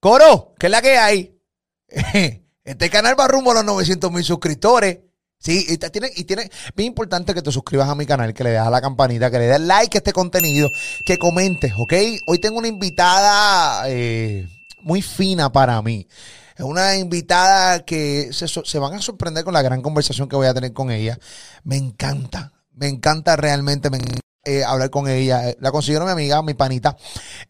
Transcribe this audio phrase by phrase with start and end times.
[0.00, 1.38] Coro, ¿qué es la que hay?
[2.62, 4.98] Este canal va rumbo a los 900 mil suscriptores.
[5.38, 8.50] Sí, y tiene, y tiene, bien importante que te suscribas a mi canal, que le
[8.50, 10.70] des a la campanita, que le des like a este contenido,
[11.04, 11.94] que comentes, ¿ok?
[12.26, 14.46] Hoy tengo una invitada eh,
[14.82, 16.06] muy fina para mí.
[16.56, 20.54] Es una invitada que se, van a sorprender con la gran conversación que voy a
[20.54, 21.18] tener con ella.
[21.64, 23.98] Me encanta, me encanta realmente, me
[24.44, 25.54] eh, hablar con ella.
[25.60, 26.96] La consiguieron mi amiga, mi panita.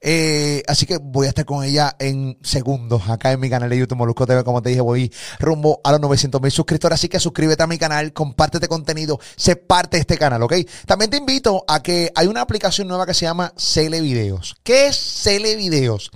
[0.01, 3.79] Eh, así que voy a estar con ella en segundos acá en mi canal de
[3.79, 4.45] YouTube Molusco TV.
[4.45, 6.95] Como te dije, voy rumbo a los 900 mil suscriptores.
[6.95, 10.55] Así que suscríbete a mi canal, comparte este contenido, sé parte de este canal, ¿ok?
[10.87, 14.57] También te invito a que hay una aplicación nueva que se llama Cele Videos.
[14.63, 16.11] ¿Qué es Cele Videos?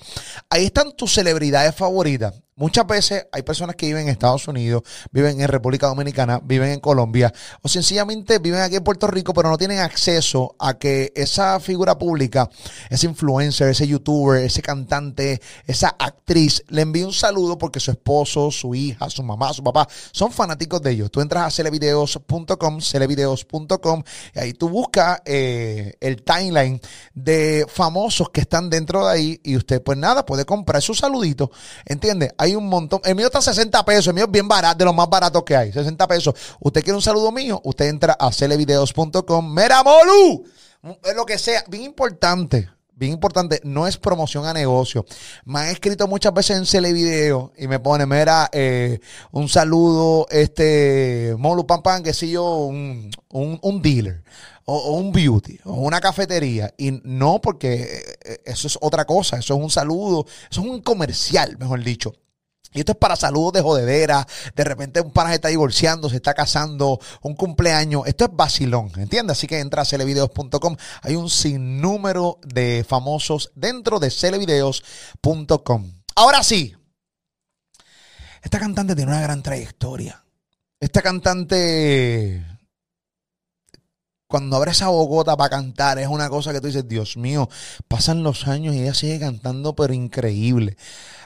[0.51, 2.44] Ahí están tus celebridades favoritas.
[2.57, 6.79] Muchas veces hay personas que viven en Estados Unidos, viven en República Dominicana, viven en
[6.79, 11.59] Colombia o sencillamente viven aquí en Puerto Rico, pero no tienen acceso a que esa
[11.59, 12.49] figura pública,
[12.91, 18.53] ese influencer, ese youtuber, ese cantante, esa actriz le envíe un saludo porque su esposo,
[18.53, 21.11] su hija, su mamá, su papá son fanáticos de ellos.
[21.11, 26.81] Tú entras a celevideos.com, celevideos.com y ahí tú buscas eh, el timeline
[27.15, 31.51] de famosos que están dentro de ahí y usted pues nada, puede comprar su saludito,
[31.85, 32.31] ¿entiendes?
[32.45, 33.01] Hay un montón.
[33.05, 34.09] El mío está a 60 pesos.
[34.09, 35.73] El mío es bien barato, de los más baratos que hay.
[35.73, 36.35] 60 pesos.
[36.61, 39.55] Usted quiere un saludo mío, usted entra a celevideos.com.
[39.55, 40.45] Mira, Molu.
[41.03, 41.65] Es lo que sea.
[41.69, 42.69] Bien importante.
[42.97, 45.05] Bien importante, no es promoción a negocio.
[45.45, 49.01] Me han escrito muchas veces en Celevideo y me pone, mira, eh,
[49.33, 54.23] un saludo, este, Molu Pam Pam, que si yo, un, un, dealer
[54.65, 56.73] o, un beauty o una cafetería.
[56.79, 60.81] Y no, porque eh, eso es otra cosa, eso es un saludo, eso es un
[60.81, 62.15] comercial, mejor dicho.
[62.75, 64.27] Y esto es para saludos de jodedera.
[64.55, 68.03] De repente un pana se está divorciando, se está casando, un cumpleaños.
[68.07, 69.39] Esto es vacilón, ¿entiendes?
[69.39, 70.77] Así que entra a celevideos.com.
[71.03, 75.93] Hay un sinnúmero de famosos dentro de celevideos.com.
[76.17, 76.75] Ahora sí.
[78.43, 80.23] Esta cantante tiene una gran trayectoria.
[80.81, 82.45] Esta cantante
[84.27, 87.49] cuando abre esa bogota para cantar, es una cosa que tú dices, Dios mío,
[87.89, 90.77] pasan los años y ella sigue cantando, pero increíble.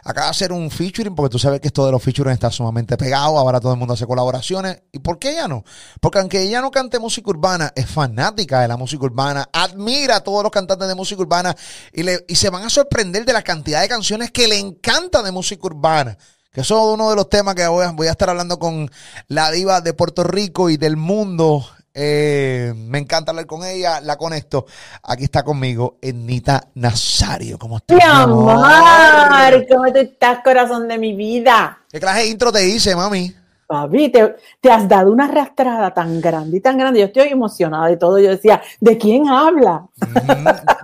[0.05, 2.97] Acaba de hacer un featuring, porque tú sabes que esto de los featuring está sumamente
[2.97, 4.83] pegado, ahora todo el mundo hace colaboraciones.
[4.93, 5.65] ¿Y por qué ella no?
[6.01, 10.21] Porque aunque ella no cante música urbana, es fanática de la música urbana, admira a
[10.21, 11.55] todos los cantantes de música urbana
[11.93, 15.23] y, le, y se van a sorprender de la cantidad de canciones que le encanta
[15.23, 16.17] de música urbana.
[16.53, 18.91] Que eso es uno de los temas que voy a, voy a estar hablando con
[19.27, 21.67] la diva de Puerto Rico y del mundo,
[22.01, 24.67] eh, me encanta hablar con ella, la conecto.
[25.03, 27.59] Aquí está conmigo Enita Nazario.
[27.59, 27.97] ¿Cómo estás?
[27.97, 31.81] Mi amor, ¿cómo estás, corazón de mi vida?
[31.91, 33.35] ¿Qué clase de intro te hice, mami?
[33.67, 37.01] Papi, te, has dado una arrastrada tan grande y tan grande.
[37.01, 38.21] Yo estoy emocionada de todo.
[38.21, 39.85] Yo decía, ¿de quién habla?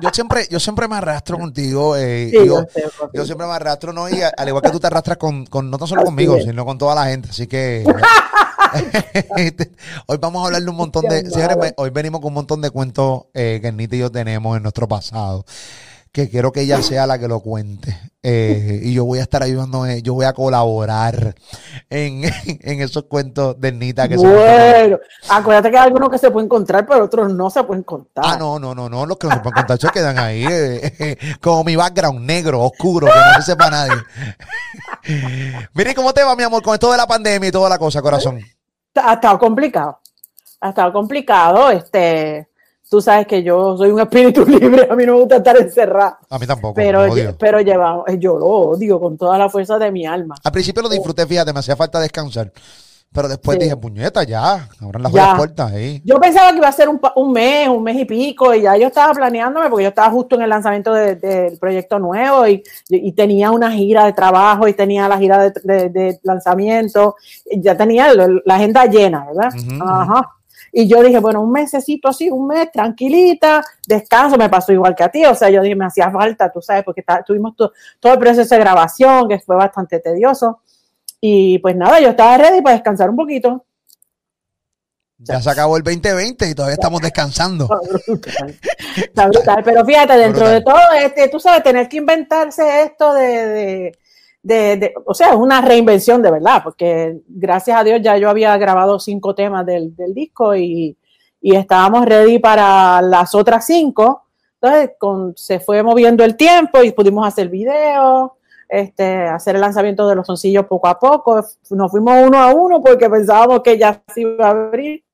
[0.03, 1.97] yo siempre, yo siempre me arrastro contigo.
[1.97, 4.09] Eh, yo, siempre me arrastro, ¿no?
[4.09, 6.77] Y al igual que tú te arrastras con, con no tan solo conmigo, sino con
[6.77, 7.29] toda la gente.
[7.31, 7.85] Así que
[10.07, 11.75] hoy vamos a hablar de un montón de.
[11.77, 14.89] hoy venimos con un montón de cuentos eh, que Nita y yo tenemos en nuestro
[14.89, 15.45] pasado.
[16.13, 17.99] Que quiero que ella sea la que lo cuente.
[18.23, 21.35] Eh, y yo voy a estar ayudando, eh, yo voy a colaborar
[21.91, 22.23] en,
[22.63, 24.99] esos cuentos de Nita que Bueno,
[25.29, 28.25] acuérdate que hay algunos que se pueden encontrar, pero otros no se pueden contar.
[28.27, 29.05] Ah, no, no, no, no.
[29.07, 30.47] Los que no se pueden contar se quedan ahí.
[31.43, 34.01] como mi background negro, oscuro, que no se sepa nadie.
[35.75, 38.01] Mire, ¿cómo te va, mi amor, con esto de la pandemia y toda la cosa,
[38.01, 38.41] corazón?
[38.95, 39.99] Ha estado complicado.
[40.61, 41.71] Ha estado complicado.
[41.71, 42.49] Este,
[42.89, 46.17] tú sabes que yo soy un espíritu libre, a mí no me gusta estar encerrado.
[46.31, 46.75] A mí tampoco.
[46.75, 47.07] Pero,
[47.39, 50.37] pero llevamos, yo lo odio con toda la fuerza de mi alma.
[50.43, 52.53] Al principio lo disfruté, fíjate, me hacía falta descansar.
[53.15, 56.03] Pero después dije, puñeta, ya, abran las puertas ahí.
[56.05, 58.77] Yo pensaba que iba a ser un, un, mes, un mes y pico, y ya
[58.77, 63.13] yo estaba planeándome, porque yo estaba justo en el lanzamiento del proyecto nuevo, y, y,
[63.13, 67.15] tenía una gira de trabajo, y tenía la gira de, de, lanzamiento,
[67.47, 69.53] y ya tenía la agenda llena, ¿verdad?
[69.81, 70.31] Ajá.
[70.73, 75.05] Y yo dije, bueno, un mesecito así, un mes, tranquilita, descanso, me pasó igual que
[75.05, 78.19] a ti, o sea, yo dije, me hacía falta, tú sabes, porque tuvimos todo el
[78.19, 80.63] proceso de grabación, que fue bastante tedioso.
[81.27, 83.65] Y pues nada, yo estaba ready para descansar un poquito.
[85.17, 87.67] Ya se acabó el 2020 y todavía estamos descansando.
[88.95, 89.63] Está brutal.
[89.65, 93.97] Pero fíjate, dentro de todo, este, tú sabes, tener que inventarse esto de,
[94.43, 98.55] de, o sea, es una reinvención de verdad, porque gracias a Dios ya yo había
[98.59, 100.95] grabado cinco temas del, disco y,
[101.41, 104.27] y, estábamos ready para las otras cinco.
[104.61, 108.33] Entonces, con, se fue moviendo el tiempo y pudimos hacer videos
[108.75, 111.45] este, hacer el lanzamiento de los soncillos poco a poco.
[111.71, 115.05] Nos fuimos uno a uno porque pensábamos que ya se iba a abrir.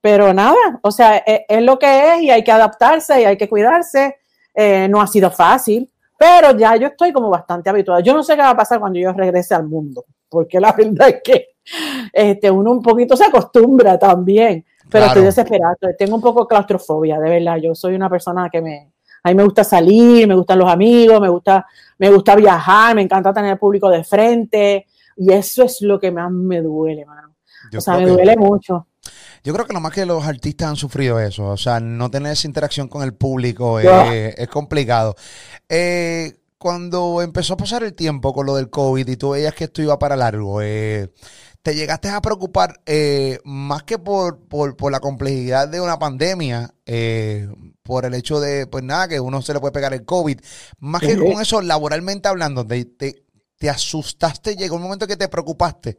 [0.00, 3.36] Pero nada, o sea, e, es, lo que es y hay que adaptarse y hay
[3.36, 4.16] que cuidarse.
[4.54, 8.00] Eh, no ha sido fácil, Pero ya yo estoy como bastante habituada.
[8.00, 11.08] Yo no sé qué va a pasar cuando yo regrese al mundo, porque la verdad
[11.08, 11.48] es que
[12.12, 15.76] este, uno un poquito se acostumbra también, pero estoy desesperado.
[15.98, 17.56] Tengo un poco claustrofobia, de verdad.
[17.56, 18.92] Yo soy una persona que me,
[19.22, 21.66] a mí me gusta salir, me gustan los amigos, me gusta,
[21.98, 24.86] me gusta viajar, me encanta tener el público de frente.
[25.16, 27.34] Y eso es lo que más me duele, mano.
[27.76, 28.86] o sea, me duele mucho.
[29.44, 31.46] Yo creo que más que los artistas han sufrido eso.
[31.48, 35.14] O sea, no tener esa interacción con el público es, complicado.
[35.68, 39.64] Eh, cuando empezó a pasar el tiempo con lo del COVID y tú veías que
[39.64, 41.12] esto iba para largo, eh,
[41.62, 46.72] ¿te llegaste a preocupar eh, más que por, por, la complejidad de una pandemia,
[47.82, 50.38] por el hecho de, pues nada, que uno se le puede pegar el COVID,
[50.78, 53.24] más que con eso, laboralmente hablando, te, te,
[53.58, 55.98] te asustaste, llegó un momento que te preocupaste?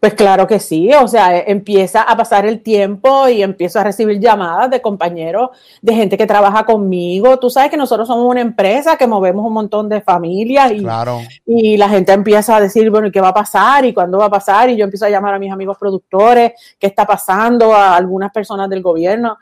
[0.00, 3.84] Pues claro que sí, o sea, e, empieza a pasar el tiempo y empiezo a
[3.84, 5.50] recibir llamadas de compañeros,
[5.80, 7.38] de gente que trabaja conmigo.
[7.38, 10.84] Tú sabes que nosotros somos una empresa que movemos un montón de familias y,
[11.46, 13.84] y la gente empieza a decir, bueno, ¿y qué va a pasar?
[13.84, 14.70] ¿Y cuándo va a pasar?
[14.70, 17.72] Y yo empiezo a llamar a mis amigos productores, ¿qué está pasando?
[17.72, 19.38] A algunas personas del gobierno.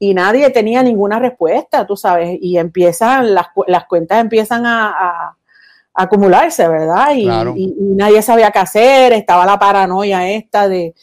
[0.00, 5.36] Y nadie tenía ninguna respuesta, tú sabes, y empiezan, las, las cuentas empiezan a
[5.94, 7.14] acumularse, ¿verdad?
[7.14, 10.94] Y, nadie sabía qué hacer, estaba la paranoia esta de,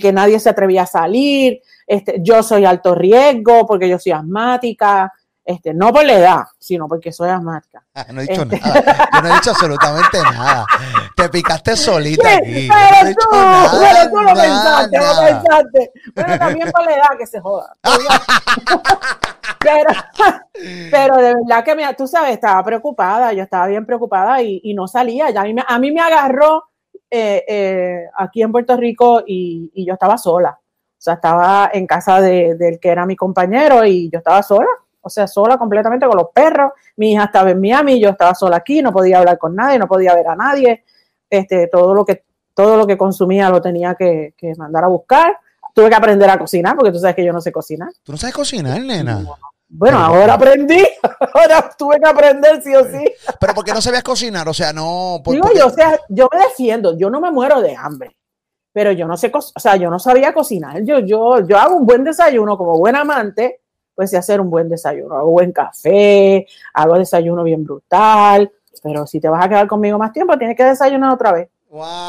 [0.00, 5.12] que nadie se atrevía a salir, este, yo soy alto riesgo porque yo soy asmática,
[5.44, 7.84] este, no por la edad, sino porque soy asmática.
[7.94, 10.66] Ah, no he dicho este nada, yo no he dicho absolutamente nada.
[11.14, 12.68] Te picaste solita aquí.
[12.68, 15.92] Pero, tú, pero tú lo pensaste, lo pensaste.
[16.14, 17.74] Pero también por la edad que se joda.
[19.60, 19.90] Pero,
[20.90, 24.86] pero de verdad que me, tú sabes, estaba preocupada, yo estaba bien preocupada y, no
[24.86, 25.30] salía.
[25.30, 26.64] Ya a, mí me, a mí me agarró
[27.10, 30.58] eh, eh, aquí en Puerto Rico y, yo estaba sola.
[30.60, 34.68] O sea, estaba en casa de, del que era mi compañero y yo estaba sola.
[35.04, 36.72] O sea, sola completamente con los perros.
[36.96, 39.86] Mi hija estaba en Miami, yo estaba sola aquí, no podía hablar con nadie, no
[39.86, 40.84] podía ver a nadie.
[41.30, 42.24] Este, todo lo que
[42.54, 45.36] todo lo que consumía lo tenía que, mandar a buscar.
[45.74, 47.90] Tuve que aprender a cocinar porque tú sabes que yo no sé cocinar.
[48.04, 49.24] ¿Tú no sabes cocinar, nena?
[49.68, 50.86] Bueno, ahora aprendí,
[51.34, 53.04] ahora tuve que aprender sí o sí.
[53.40, 54.48] Pero ¿por qué no sabías cocinar?
[54.48, 55.20] O sea, no...
[55.26, 58.16] Digo yo, o sea, yo me defiendo, yo no me muero de hambre,
[58.72, 60.80] pero yo no sé, o sea, yo no sabía cocinar.
[60.84, 63.62] Yo, yo, yo hago un buen desayuno como buen amante,
[63.94, 65.16] pues hacer un buen desayuno.
[65.16, 68.50] Hago buen café, hago desayuno bien brutal,
[68.82, 71.48] pero si te vas a quedar conmigo más tiempo, tienes que desayunar otra vez.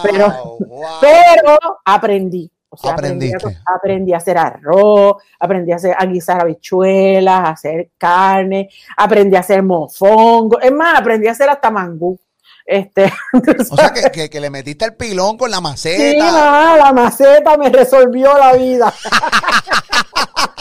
[0.04, 0.58] pero,
[1.02, 2.52] pero aprendí.
[2.84, 9.40] Aprendí a, hacer arroz, aprendí a, hacer, a guisar habichuelas, a hacer carne, aprendí a
[9.40, 10.60] hacer mofongo.
[10.60, 12.20] Es más, aprendí a hacer hasta mangú.
[12.66, 13.06] Este,
[13.70, 16.12] o sea, que, que, le metiste el pilón con la maceta.
[16.12, 18.94] Sí, la maceta me resolvió la vida.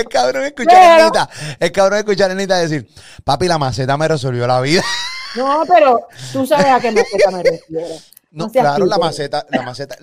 [0.00, 1.28] el cabrón escuchar a Anita,
[1.58, 2.88] el cabrón escuchar a Anita decir,
[3.24, 4.82] papi, la maceta me resolvió la vida.
[5.36, 7.94] No, pero tú sabes a qué maceta me refiero.
[8.30, 9.96] No, claro, la maceta, la maceta.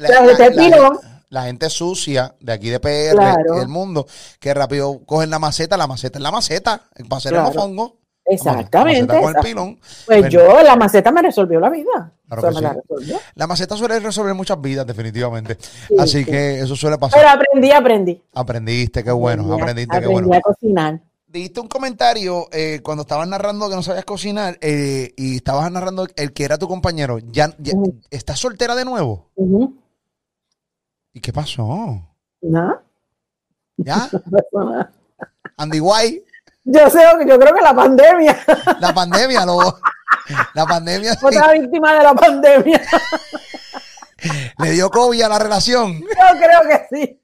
[1.30, 3.18] La, gente sucia de aquí de PR
[3.56, 4.06] del mundo,
[4.40, 8.03] que rápido cogen la maceta, la maceta es la maceta, para hacer el mofongo.
[8.25, 9.20] Exactamente.
[9.20, 9.80] Con el pilón.
[10.06, 12.14] Pues yo, la maceta me resolvió la vida.
[13.36, 15.58] la, maceta suele resolver muchas vidas, definitivamente.
[15.98, 17.20] Así que eso suele pasar.
[17.20, 18.24] Pero aprendí, aprendí.
[18.34, 19.53] Aprendiste, qué bueno.
[19.53, 20.34] aprendiste, qué bueno.
[20.34, 21.01] a cocinar.
[21.27, 26.08] Diste un comentario eh, cuando estabas narrando que no sabías cocinar eh, y estabas narrando
[26.15, 27.18] el que era tu compañero.
[27.20, 27.56] ¿Ya,
[28.12, 29.32] ¿Estás soltera de nuevo?
[31.12, 32.01] ¿Y qué pasó?
[32.42, 32.84] Nada.
[33.77, 34.10] ¿Ya?
[35.58, 36.33] Andy White.
[36.65, 38.38] Yo sé, yo creo que la pandemia.
[38.79, 39.60] La pandemia, lo,
[40.53, 41.13] la pandemia.
[41.22, 42.82] Otra víctima de la pandemia.
[44.60, 46.00] ¿Le dio COVID a la relación?
[46.00, 47.22] Yo creo que sí.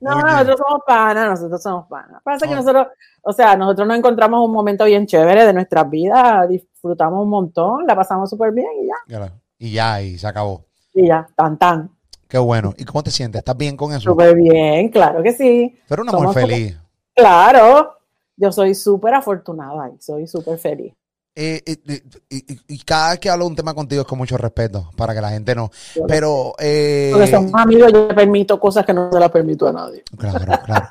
[0.00, 2.20] No, nosotros somos panas, nosotros somos panas.
[2.24, 2.88] Pasa que nosotros,
[3.22, 7.86] o sea, nosotros nos encontramos un momento bien chévere de nuestras vidas, disfrutamos un montón,
[7.86, 9.32] la pasamos súper bien y ya.
[9.58, 10.64] Y ya, y se acabó.
[10.92, 11.90] Y ya, tan tan.
[12.26, 12.74] Qué bueno.
[12.76, 13.40] ¿Y cómo te sientes?
[13.40, 14.10] ¿Estás bien con eso?
[14.10, 15.78] Súper bien, claro que sí.
[15.88, 16.78] Pero una mujer feliz.
[17.14, 17.99] Claro,
[18.40, 20.94] yo soy súper afortunada y soy súper feliz.
[21.36, 22.02] Eh, eh,
[22.68, 25.30] y, cada vez que hablo un tema contigo es con mucho respeto, para que la
[25.30, 25.70] gente no.
[26.08, 26.54] Pero.
[26.58, 30.02] Eh, Porque somos amigos, yo le permito cosas que no se las permito a nadie.
[30.18, 30.88] Claro, claro.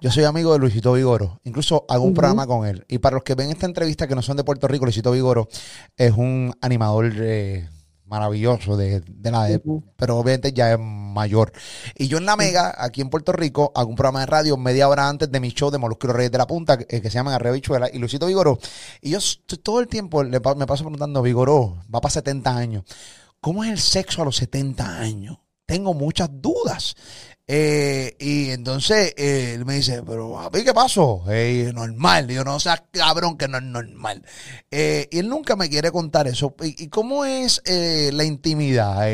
[0.00, 1.40] Yo soy amigo de Luisito Vigoro.
[1.44, 2.84] Incluso hago un programa con él.
[2.88, 5.48] Y para los que ven esta entrevista que no son de Puerto Rico, Luisito Vigoro
[5.96, 7.12] es un animador.
[7.14, 7.68] Eh,
[8.06, 9.60] maravilloso de, la de,
[9.96, 11.52] pero obviamente ya es mayor.
[11.96, 14.88] Y yo en La Mega, aquí en Puerto Rico, hago un programa de radio media
[14.88, 17.54] hora antes de mi show de Molusco Reyes de la Punta, que, se llama Arreo
[17.54, 18.58] Bichuela, y Luisito Vigoró.
[19.00, 19.18] Y yo
[19.62, 22.84] todo el tiempo me paso preguntando, Vigoró, va para 70 años.
[23.40, 25.38] ¿Cómo es el sexo a los 70 años?
[25.66, 26.94] Tengo muchas dudas.
[27.48, 31.22] Eh, y entonces eh, él me dice, pero a ¿qué pasó?
[31.28, 32.26] Eh, normal.
[32.26, 34.24] Digo, no seas cabrón que no es normal.
[34.70, 36.54] Eh, y él nunca me quiere contar eso.
[36.62, 39.06] ¿Y, y cómo es la intimidad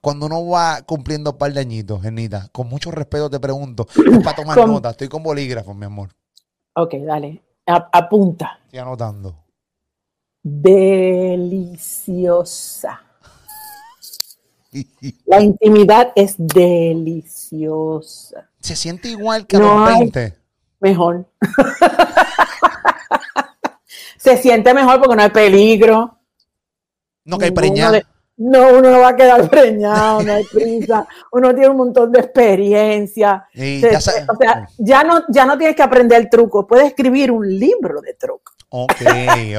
[0.00, 2.48] cuando uno va cumpliendo un par de añitos, Genita?
[2.52, 3.86] Con mucho respeto te pregunto.
[3.88, 4.90] Es para tomar Con- nota.
[4.90, 6.10] Estoy con bolígrafo, mi amor.
[6.74, 7.42] Ok, dale.
[7.66, 8.58] A- apunta.
[8.66, 9.38] Estoy anotando.
[11.82, 13.00] Deliciosa.
[15.26, 18.48] La intimidad es deliciosa.
[18.60, 20.34] Se siente igual que a No los 20.
[20.80, 21.26] Mejor.
[24.16, 26.18] Se siente mejor porque no hay peligro.
[27.24, 31.06] No que hay de- No, uno no va a quedar preñado, no hay prisa.
[31.32, 33.46] Uno tiene un montón de experiencia.
[33.52, 36.66] Y Se- ya sa- o sea, ya no, ya no tienes que aprender el truco,
[36.66, 38.52] puedes escribir un libro de truco.
[38.70, 38.92] Ok,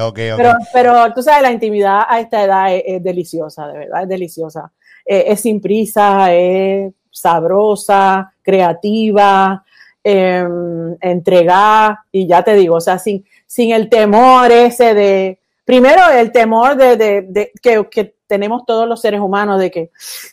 [0.00, 0.14] ok.
[0.36, 4.08] Pero, pero tú sabes, la intimidad a esta edad es, es deliciosa, de verdad, es
[4.08, 4.72] deliciosa.
[5.04, 9.64] Eh, es sin prisa, es sabrosa, creativa,
[10.02, 10.46] eh,
[11.00, 16.30] entregada, y ya te digo, o sea, sin, sin el temor ese de, primero el
[16.32, 19.90] temor de, de- que, que tenemos todos los seres humanos de que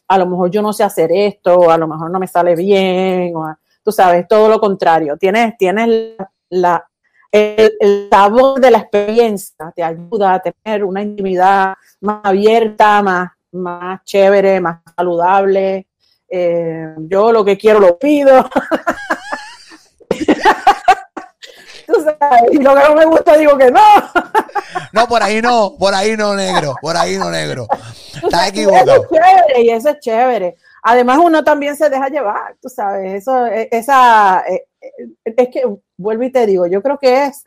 [0.07, 2.55] a lo mejor yo no sé hacer esto, o a lo mejor no me sale
[2.55, 5.17] bien, o tú sabes, todo lo contrario.
[5.17, 6.87] Tienes, tienes la, la-
[7.31, 13.31] el, el sabor de la experiencia, te ayuda a tener una intimidad más abierta, más,
[13.51, 15.88] más chévere, más saludable.
[16.29, 18.50] Eh, yo lo que quiero lo pido.
[21.88, 23.81] Tú sabes, y lo que no me gusta digo que no.
[24.93, 27.67] No, por ahí no, por ahí no, negro, por ahí no, negro.
[28.15, 29.03] Estás y Eso equivocado.
[29.03, 30.55] es chévere y eso es chévere.
[30.84, 35.63] Además, uno también se deja llevar, tú sabes, eso, eh, esa, eh, eh, es que,
[35.96, 37.46] vuelvo y te digo, yo creo que es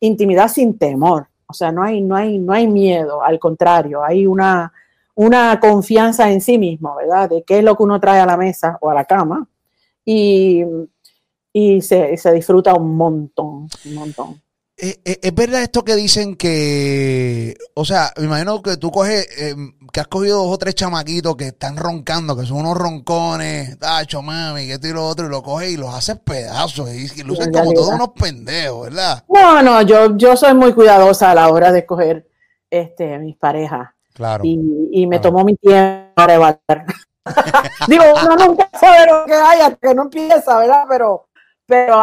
[0.00, 1.28] intimidad sin temor.
[1.46, 4.72] O sea, no hay, no hay, no hay miedo, al contrario, hay una,
[5.14, 7.30] una confianza en sí mismo, ¿verdad?
[7.30, 9.48] De qué es lo que uno trae a la mesa o a la cama.
[10.04, 10.64] Y,
[11.52, 14.44] y se, se disfruta un montón, un montón.
[14.76, 19.28] Eh, eh, es verdad esto que dicen que, o sea, me imagino que tú coges,
[19.38, 19.54] eh,
[19.92, 24.20] que has cogido dos o tres chamaquitos que están roncando, que son unos roncones, tacho,
[24.20, 27.46] mami, que esto y lo otro, y lo coges y los haces pedazos y, lucen
[27.46, 29.24] En como todos unos pendejos, ¿verdad?
[29.28, 32.28] No, no, yo, yo soy muy cuidadosa a la hora de escoger
[32.68, 33.93] este, mis parejas.
[34.14, 34.42] Claro.
[34.44, 35.30] y, y me Claro.
[35.32, 36.84] tomó mi tiempo para evaluar.
[37.88, 40.84] Digo, uno nunca sabe lo que hay hasta que no empieza, ¿verdad?
[40.88, 41.26] Pero,
[41.66, 42.00] pero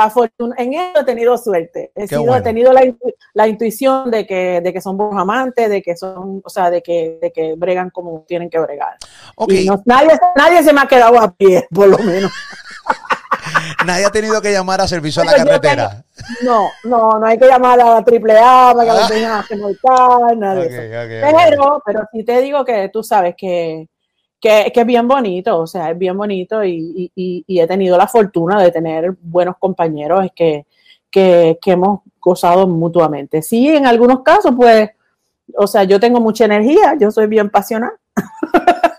[0.58, 1.92] en eso he tenido suerte.
[1.96, 2.38] He, sido- bueno.
[2.38, 5.96] he tenido la, intu- la intuición de que, de que son buenos amantes, de que
[5.96, 8.98] son, o sea, de que, de que bregan como tienen que bregar.
[9.48, 12.32] Y no- nadie, nadie se me ha quedado a pie, por lo menos.
[13.86, 16.04] nadie ha tenido que llamar a servicio a la carretera.
[16.44, 18.94] No, no, no hay que llamar a la triple A para que Ah.
[18.96, 20.82] le enseñen a remolcar, nada de Ok, eso.
[20.82, 21.36] ok, ok.
[21.50, 23.88] Pero, pero sí te digo que tú sabes que,
[24.40, 27.68] que, que es bien bonito, o sea, es bien bonito y, y- y- y he
[27.68, 30.66] tenido la fortuna de tener buenos compañeros que,
[31.10, 33.42] que, que hemos gozado mutuamente.
[33.42, 34.90] Sí, en algunos casos, pues,
[35.58, 37.92] o sea, yo tengo mucha energía, yo soy bien pasional.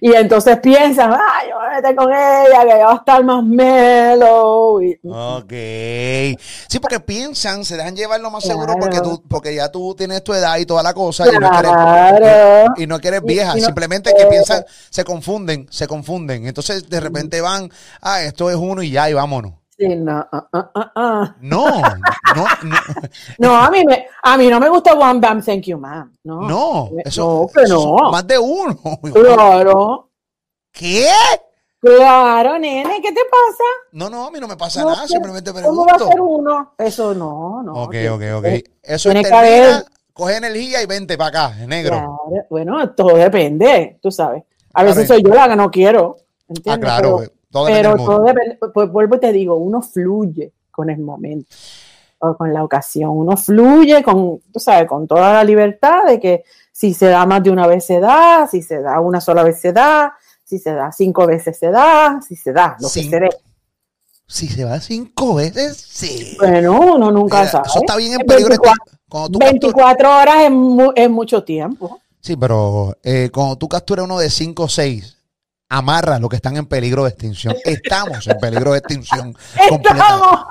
[0.00, 3.42] y entonces piensan, ay, yo voy a meter con ella, que va a estar más
[3.44, 4.80] mellow.
[4.82, 5.52] Y, Ok.
[6.68, 8.80] Sí, porque piensan, se dejan llevar lo más seguro Claro.
[8.80, 11.70] porque tú, porque ya tú tienes tu edad y toda la cosa y no quieres,
[11.72, 12.74] Claro.
[12.76, 16.46] y no que eres Y- vieja, y no- simplemente que piensan, se confunden, se confunden.
[16.46, 17.70] Entonces de repente van,
[18.02, 19.52] ah, esto es uno y ya, y vámonos.
[19.78, 21.36] Sí, no, ah, ah, ah.
[21.40, 22.76] No, no, no,
[23.38, 26.12] No, a mí, me, a mí no me gusta One Bam Thank You Man.
[26.24, 27.80] No, no, no eso, que eso no.
[27.98, 28.76] son más de uno.
[29.14, 30.10] Claro,
[30.72, 31.06] ¿Qué?
[31.80, 33.64] claro, nene, ¿qué te pasa?
[33.92, 36.20] No, no, a mí no me pasa No, nada, pero simplemente ¿Cómo va a ser
[36.20, 36.74] uno?
[36.76, 37.72] Eso no, no.
[37.74, 38.46] Ok, ok, que ok.
[38.82, 41.90] Eso que termina, coge energía y vente para acá, negro.
[41.92, 44.42] Claro, bueno, todo depende, tú sabes.
[44.74, 45.20] A veces Claro.
[45.22, 46.16] soy yo la que no quiero,
[46.66, 50.90] Ah, claro, Pero- todo Pero todo depende, pues vuelvo y te digo, uno fluye con
[50.90, 51.48] el momento
[52.20, 56.44] o con la ocasión, uno fluye con, tú sabes, con toda la libertad de que
[56.72, 59.60] si se da más de una vez se da, si se da una sola vez
[59.60, 60.14] se da,
[60.44, 63.28] si se da cinco veces se da, si se da, lo que se dé.
[64.26, 66.36] Si se va cinco veces, sí.
[66.38, 67.68] Bueno, uno nunca Mira, sabe.
[67.68, 68.48] eso está bien en peligro.
[68.50, 72.00] 24, Cuando tú capturas- 24 horas es, mu- es mucho tiempo.
[72.20, 75.16] Sí, pero eh, cuando tú capturas uno de 5 o 6,
[75.68, 77.54] amarra los que están en peligro de extinción.
[77.64, 79.36] Estamos en peligro de extinción.
[79.70, 80.46] ¡Estamos!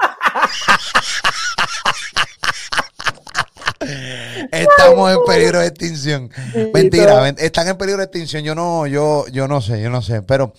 [4.52, 6.30] Estamos en peligro de extinción.
[6.74, 8.44] Mentira, están en peligro de extinción.
[8.44, 10.22] Yo no, yo, yo no sé, yo no sé.
[10.24, 10.54] Pero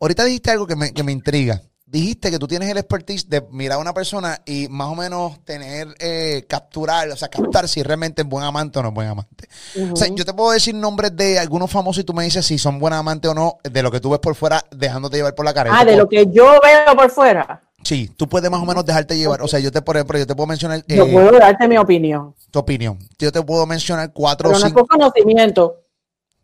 [0.00, 1.62] ahorita dijiste algo que me, que me intriga.
[1.92, 5.44] Dijiste que tú tienes el expertise de mirar a una persona y más o menos
[5.44, 9.08] tener, eh, capturar, o sea, captar si realmente es buen amante o no es buen
[9.08, 9.46] amante.
[9.92, 12.56] O sea, yo te puedo decir nombres de algunos famosos y tú me dices si
[12.56, 15.44] son buen amante o no, de lo que tú ves por fuera, dejándote llevar por
[15.44, 15.70] la cara.
[15.74, 17.62] Ah, de lo que yo veo por fuera.
[17.82, 19.42] Sí, tú puedes más o menos dejarte llevar.
[19.42, 20.82] O sea, yo te, por ejemplo, yo te puedo mencionar.
[20.88, 22.34] yo eh, puedo darte mi opinión.
[22.50, 22.98] Tu opinión.
[23.18, 24.62] Yo te puedo mencionar cuatro o cinco.
[24.62, 25.76] No es por conocimiento.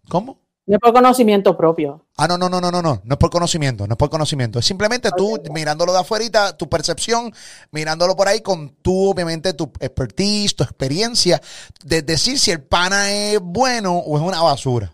[0.09, 0.37] ¿Cómo?
[0.69, 2.05] No es por conocimiento propio.
[2.19, 3.01] Ah, no, no, no, no, no, no.
[3.03, 4.59] No es por conocimiento, no es por conocimiento.
[4.59, 7.33] Es simplemente tú mirándolo de afuera, tu percepción,
[7.71, 11.41] mirándolo por ahí con tu, obviamente, tu expertise, tu experiencia,
[11.87, 14.93] de decir si el pana es bueno o es una basura.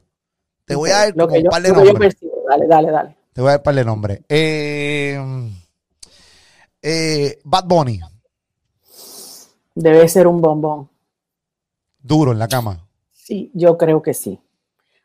[0.65, 2.17] Te voy a dar lo como un yo, par de lo que yo nombres.
[2.49, 3.17] Dale, dale, dale.
[3.33, 4.21] Te voy a dar un par de nombres.
[4.29, 5.51] Eh,
[6.83, 8.01] eh, Bad Bunny,
[9.75, 10.89] Debe ser un bombón.
[11.99, 12.87] duro en la cama.
[13.11, 14.39] Sí, yo creo que sí.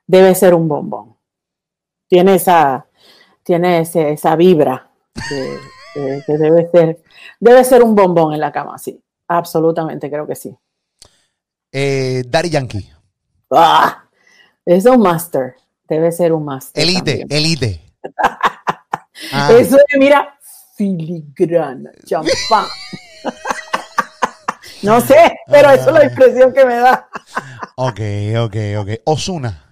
[0.09, 1.15] Debe ser un bombón.
[2.07, 2.87] Tiene esa,
[3.43, 4.89] tiene ese- esa vibra
[5.29, 5.59] de-
[6.01, 7.03] de- que debe ser,
[7.39, 8.99] debe ser un bombón en la cama, sí.
[9.27, 10.57] Absolutamente creo que sí.
[11.71, 12.89] Eh, Daddy Yankee,
[13.51, 14.05] ¡Ah!
[14.65, 15.55] Es un master.
[15.87, 16.81] Debe ser un master.
[16.83, 17.27] Elite, también.
[17.29, 17.81] Elite.
[19.33, 20.39] Ah, Eso es, mira,
[20.75, 22.65] filigrana, champán.
[24.81, 27.07] no sé, pero eso es la impresión que me da.
[27.75, 27.99] ok,
[28.45, 28.89] ok, ok.
[29.03, 29.68] Osuna.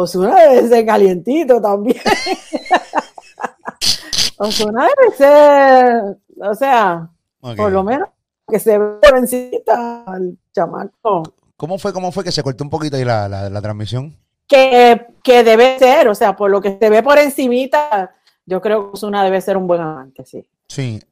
[0.00, 1.98] Osuna debe ser calientito también.
[4.38, 8.08] Osuna debe ser, o sea, por lo menos
[8.46, 11.24] que se ve por encima al chamaco.
[11.56, 14.16] ¿Cómo fue, cómo fue que se cortó un poquito ahí la, la, la transmisión?
[14.46, 18.14] Que, que debe ser, o sea, por lo que se ve por encimita,
[18.46, 20.48] yo creo que Osuna debe ser un buen amante, sí.
[20.68, 21.02] Sí.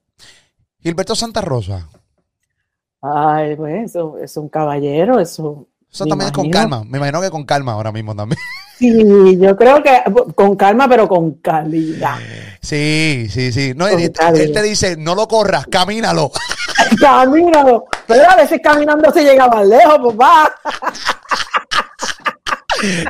[0.81, 1.88] Gilberto Santa Rosa.
[3.02, 5.66] Ay, pues eso es un caballero, eso.
[5.90, 6.85] Eso me también es con calma.
[6.85, 8.38] Me imagino que con calma ahora mismo también.
[8.78, 10.02] Sí, yo creo que
[10.35, 12.16] con calma, pero con calidad.
[12.61, 13.73] Sí, sí, sí.
[13.75, 16.30] No, él, te dice, no lo corras, camínalo.
[17.00, 17.87] Camínalo.
[18.06, 20.54] Pero a veces caminando se llega más lejos, papá.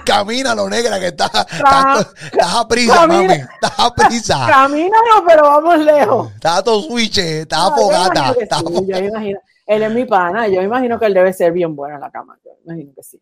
[0.05, 3.23] camínalo, negra, que estás estás estás a prisa, Camina.
[3.23, 3.35] mami.
[3.35, 4.47] Estás a prisa.
[4.49, 6.33] Camínalo, pero vamos lejos.
[6.35, 8.29] Estás a todo switch, estás No, fogata.
[8.29, 9.39] a sí, fo- yo imagino.
[9.67, 12.39] Él es mi pana, yo imagino que él debe ser bien bueno en la cama.
[12.45, 13.21] Yo imagino que sí.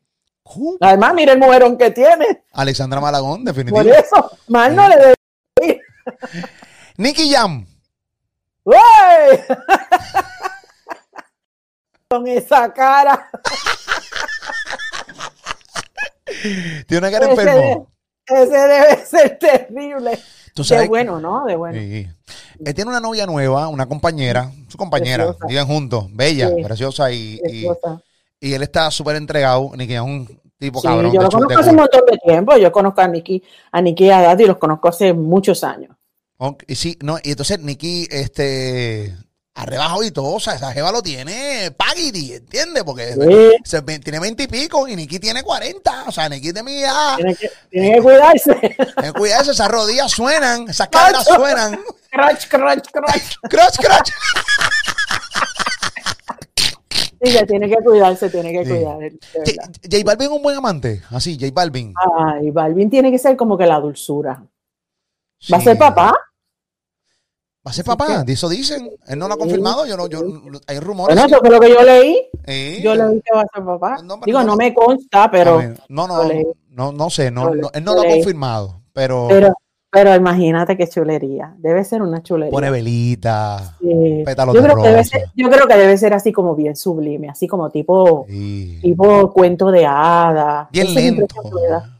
[0.80, 2.44] Además, mira el mujerón que tiene.
[2.52, 3.80] Alexandra Malagón, Por definitivo.
[3.94, 5.14] eso, mal no le debe
[5.62, 5.80] ir.
[6.96, 7.66] Nicky Jam.
[8.64, 8.74] ¡Uy!
[12.08, 13.28] Con esa cara.
[16.86, 17.90] Tiene una cara Ese, enfermo.
[18.26, 20.18] ese debe ser terrible.
[20.54, 21.44] Tú De bueno, ¿no?
[21.46, 21.78] De bueno.
[21.78, 22.06] Sí.
[22.64, 26.62] Él tiene una novia nueva, una compañera, su compañera, viven juntos, bella, Sí.
[26.62, 27.66] preciosa y, y.
[28.46, 29.70] y él está súper entregado.
[29.76, 30.26] Nicky es un
[30.58, 31.12] tipo Sí, cabrón.
[31.12, 32.56] yo lo conozco hace un montón de tiempo.
[32.56, 35.96] Yo conozco a Nicky, a Nicky y a Daddy, los conozco hace muchos años.
[36.66, 39.16] Y sí, no, y entonces Nicky, este,
[39.54, 42.82] arrebajo y todo, o sea, esa jeva lo tiene paguiti, ¿entiendes?
[42.84, 43.52] Porque Sí.
[43.64, 47.16] se tiene 20 y pico y Nicky tiene 40, o sea, Nicky de mi edad.
[47.16, 48.50] Tiene que, tiene que cuidarse.
[49.02, 51.80] Eh, Cuidado, esas rodillas suenan, esas caderas suenan.
[52.10, 53.36] crunch, crunch, crunch.
[53.48, 54.12] Crunch, crunch.
[57.24, 58.70] Sí, tiene que cuidarse, tiene que Sí.
[58.70, 58.98] cuidar.
[59.44, 59.52] J.
[59.90, 61.92] J Balvin es un buen amante, así, J Balvin.
[62.18, 64.42] Ay, Balvin tiene que ser como que la dulzura.
[65.52, 66.12] ¿Va a ser papá?
[67.66, 68.90] Va a ser papá, de eso dicen.
[69.06, 70.20] Él no lo ha confirmado, yo no, yo,
[70.66, 71.16] hay rumores.
[71.16, 72.28] Bueno, eso fue lo que yo leí.
[72.82, 73.96] Yo leí que va a ser papá.
[74.04, 76.22] No, Digo, no- no me consta, pero, no, no,
[76.68, 79.54] no, no sé, no, él no lo ha confirmado, pero, pero,
[79.94, 81.54] pero imagínate qué chulería.
[81.58, 82.50] Debe ser una chulería.
[82.50, 83.76] pone velita.
[83.80, 84.22] Sí.
[84.26, 85.10] pétalos yo, de creo que debe rosa.
[85.18, 88.80] ser, yo creo que debe ser así como bien sublime, así como tipo, Sí.
[88.82, 90.68] tipo cuento de hada.
[90.72, 91.34] Bien Esa es la lento.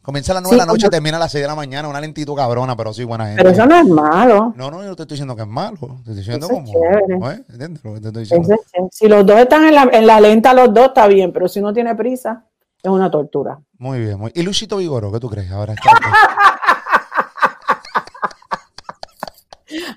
[0.02, 1.54] Comienza a las 9 Sí, de la noche, como- termina a las 6 de la
[1.54, 3.42] mañana, una lentitud cabrona, pero sí, buena gente.
[3.42, 4.52] Pero eso no es malo.
[4.54, 5.78] No, no, yo no te estoy diciendo que es malo.
[5.78, 6.72] Te estoy diciendo Eso es como.
[6.72, 7.18] chévere.
[7.18, 7.38] ¿no es?
[7.48, 8.52] ¿Entiendes lo que te estoy diciendo?
[8.54, 11.32] Ese- ese- si los dos están en la, en la lenta, los dos está bien,
[11.32, 12.44] pero si uno tiene prisa,
[12.82, 13.60] es una tortura.
[13.78, 14.18] Muy bien.
[14.18, 14.30] Muy...
[14.34, 15.50] ¿Y Luisito Vigoro, qué tú crees?
[15.50, 15.74] Ahora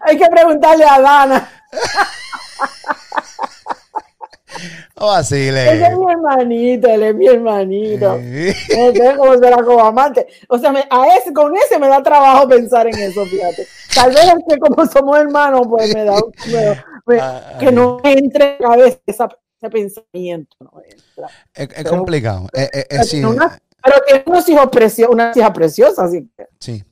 [0.01, 1.49] Hay que preguntarle a Dana.
[4.99, 5.71] Oh, así le.
[5.85, 8.17] es mi hermanito, él es mi hermanito.
[8.17, 10.25] Sé cómo será como amante.
[10.49, 13.67] O sea, me- a ese, con ese me da trabajo pensar en eso, fíjate.
[13.93, 17.57] Tal vez es que como somos hermanos, pues me da un- me- me- Ay.
[17.59, 19.29] que no entre en la cabeza esa-
[19.61, 20.55] ese pensamiento.
[20.59, 21.27] No entra.
[21.53, 22.47] Es, es Pero- complicado.
[22.53, 26.27] Es- es- es- sí, Pero, una- pero tiene unos hijos preciosos, unas hijas preciosas, así
[26.35, 26.47] que.
[26.59, 26.83] sí.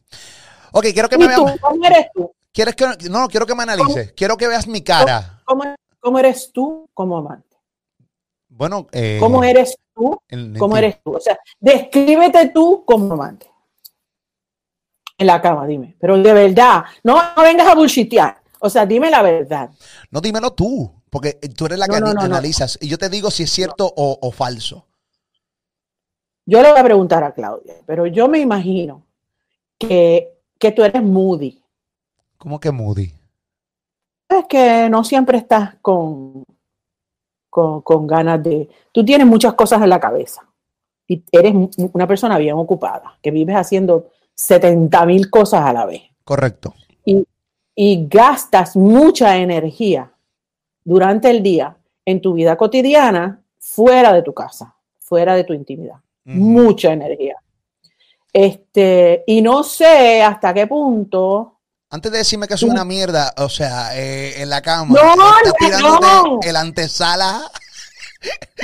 [0.73, 1.39] Ok, quiero que me veas.
[1.39, 2.31] ¿Cómo eres tú?
[2.55, 4.13] ¿Quieres que, no, no, quiero que me analices.
[4.13, 5.41] Quiero que veas mi cara.
[5.43, 7.57] ¿Cómo, cómo eres tú como amante?
[8.47, 10.17] Bueno, eh, ¿Cómo eres tú?
[10.57, 11.17] ¿Cómo eres tú?
[11.17, 13.51] O sea, descríbete tú como amante.
[15.17, 15.97] En la cama, dime.
[15.99, 18.41] Pero de verdad, no, no vengas a bullshitear.
[18.59, 19.71] O sea, dime la verdad.
[20.09, 22.77] No, dímelo tú, porque tú eres la que analizas.
[22.79, 24.87] Y yo te digo si es cierto o, falso.
[26.45, 29.05] Yo le voy a preguntar a Claudia, pero yo me imagino
[29.77, 31.64] que, que tú eres moody.
[32.37, 33.11] ¿Cómo que moody?
[34.29, 36.43] Es que no siempre estás con,
[37.49, 38.69] con, con, ganas de...
[38.91, 40.47] Tú tienes muchas cosas en la cabeza
[41.07, 41.53] y eres
[41.93, 46.01] una persona bien ocupada, que vives haciendo 70 mil cosas a la vez.
[46.23, 46.73] Correcto.
[47.05, 47.25] Y,
[47.75, 50.11] y gastas mucha energía
[50.83, 55.97] durante el día en tu vida cotidiana fuera de tu casa, fuera de tu intimidad.
[56.23, 57.35] Mucha energía.
[58.33, 61.54] Este, y no sé hasta qué punto.
[61.89, 66.39] Antes de decirme que es una mierda, o sea, eh, en la cama, no, no.
[66.41, 67.41] el antesala.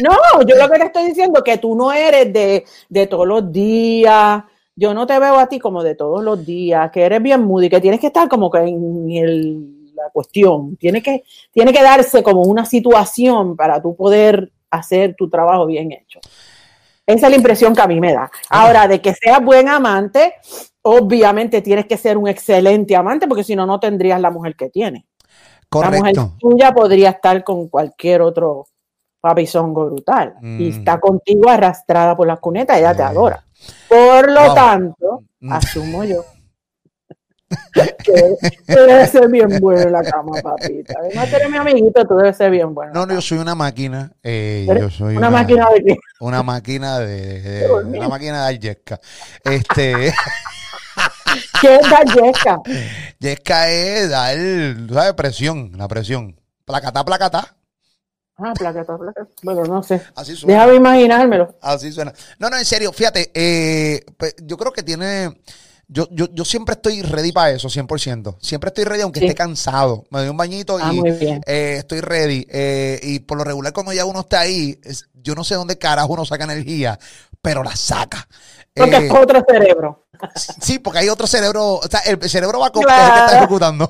[0.01, 0.11] No,
[0.47, 3.51] yo lo que te estoy diciendo es que tú no eres de, de todos los
[3.51, 4.43] días,
[4.75, 7.69] yo no te veo a ti como de todos los días, que eres bien moody,
[7.69, 12.23] que tienes que estar como que en el, la cuestión, tiene que, tiene que darse
[12.23, 16.19] como una situación para tú poder hacer tu trabajo bien hecho.
[17.05, 18.31] Esa es la impresión que a mí me da.
[18.49, 20.35] Ahora, de que seas buen amante,
[20.83, 24.69] obviamente tienes que ser un excelente amante, porque si no, no tendrías la mujer que
[24.69, 25.03] tienes.
[25.69, 25.91] Correcto.
[25.91, 28.67] La mujer tuya podría estar con cualquier otro
[29.21, 30.35] papizongo brutal.
[30.41, 30.79] Y mm.
[30.79, 33.43] está contigo arrastrada por las cunetas, ella te adora.
[33.87, 35.53] Por lo tanto, mm.
[35.53, 36.25] asumo yo
[38.03, 38.13] que
[38.67, 40.95] tú debes ser bien bueno en la cama, papita.
[40.99, 42.93] Además, eres mi amiguito, tú debes ser bien bueno.
[42.93, 44.11] No, no, yo soy una máquina.
[44.23, 45.97] Eh, yo soy una, máquina de qué?
[46.19, 48.99] Una máquina de, una máquina de Yesca.
[49.43, 50.13] Este.
[51.61, 52.61] ¿Qué es dar Yesca?
[53.19, 54.35] Yesca es dar,
[54.91, 55.13] ¿sabes?
[55.13, 56.35] Presión, la presión.
[56.65, 57.55] Placatá, placatá.
[58.37, 59.27] Ah, placata, placata.
[59.43, 60.01] Bueno, no sé.
[60.15, 60.55] Así suena.
[60.55, 61.55] Déjame imaginármelo.
[61.61, 62.11] Así suena.
[62.39, 65.39] No, no, en serio, fíjate, eh, pues, yo creo que tiene.
[65.87, 68.37] Yo, yo, yo siempre estoy ready para eso, 100%.
[68.39, 70.05] Siempre estoy ready, aunque esté cansado.
[70.09, 72.47] Me doy un bañito ah, y eh, estoy ready.
[72.49, 74.79] Eh, y por lo regular, cuando ya uno está ahí,
[75.13, 76.97] yo no sé dónde carajo uno saca energía,
[77.41, 78.25] pero la saca.
[78.73, 80.07] Porque es otro cerebro.
[80.61, 83.13] Sí, porque hay otro cerebro, o sea, el cerebro va con claro.
[83.13, 83.89] que está ejecutando.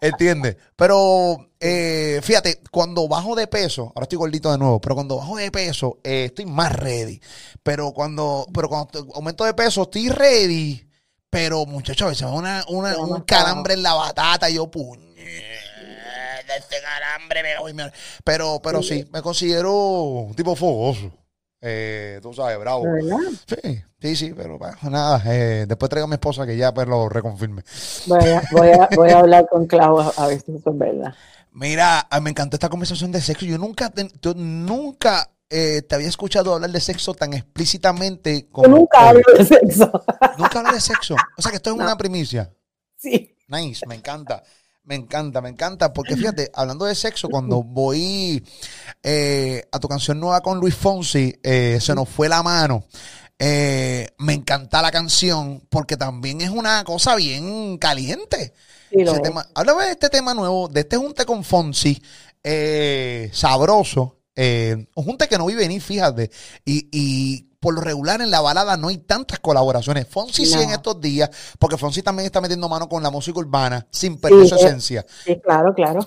[0.00, 0.56] ¿Entiendes?
[0.76, 5.36] Pero eh, fíjate, cuando bajo de peso, ahora estoy gordito de nuevo, pero cuando bajo
[5.36, 7.20] de peso, eh, estoy más ready.
[7.62, 10.82] Pero cuando, pero cuando aumento de peso, estoy ready.
[11.30, 15.06] Pero muchachos, a veces una, una, un calambre en la batata, y yo puñe
[16.56, 17.74] este calambre me voy.
[18.24, 21.12] Pero, pero sí, me considero un tipo fogoso.
[21.68, 22.84] Eh, tú sabes, bravo.
[23.44, 27.08] Sí, sí, sí, pero nada, eh, después traigo a mi esposa que ya pues lo
[27.08, 27.64] reconfirme.
[28.06, 28.20] Voy
[28.70, 31.12] a, voy a, hablar con Clau a ver si eso es verdad.
[31.50, 33.46] Mira, me encantó esta conversación de sexo.
[33.46, 33.92] Yo nunca,
[34.36, 38.68] nunca eh, te había escuchado hablar de sexo tan explícitamente como.
[38.68, 39.90] Yo nunca hablo de sexo.
[40.38, 41.16] Nunca hablo de sexo.
[41.36, 42.52] O sea que esto es una primicia.
[42.96, 43.36] Sí.
[43.48, 44.44] Nice, me encanta.
[44.86, 48.42] Me encanta, me encanta, porque fíjate, hablando de sexo, cuando voy
[49.02, 52.84] eh, a tu canción nueva con Luis Fonsi, eh, se nos fue la mano.
[53.36, 58.54] Eh, me encanta la canción porque también es una cosa bien caliente.
[59.54, 62.00] háblame de este tema nuevo, de este junte con Fonsi,
[63.32, 66.30] sabroso, un junte que no vi venir, fíjate,
[66.64, 70.06] y, y por lo regular en la balada no hay tantas colaboraciones.
[70.06, 73.84] Fonsi sí en estos días, porque Fonsi también está metiendo mano con la música urbana
[73.90, 75.04] sin perder su eh, esencia.
[75.24, 75.98] Sí, claro, claro.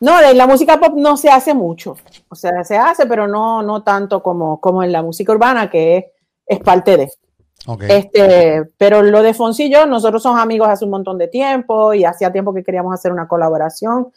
[0.00, 1.98] No, en la música pop no se hace mucho.
[2.30, 6.14] O sea, se hace, pero no, no tanto como, como en la música urbana, que
[6.46, 7.10] es, parte de.
[7.86, 11.92] Este, pero lo de Fonsi y yo, nosotros somos amigos hace un montón de tiempo
[11.92, 14.10] y hacía tiempo que queríamos hacer una colaboración.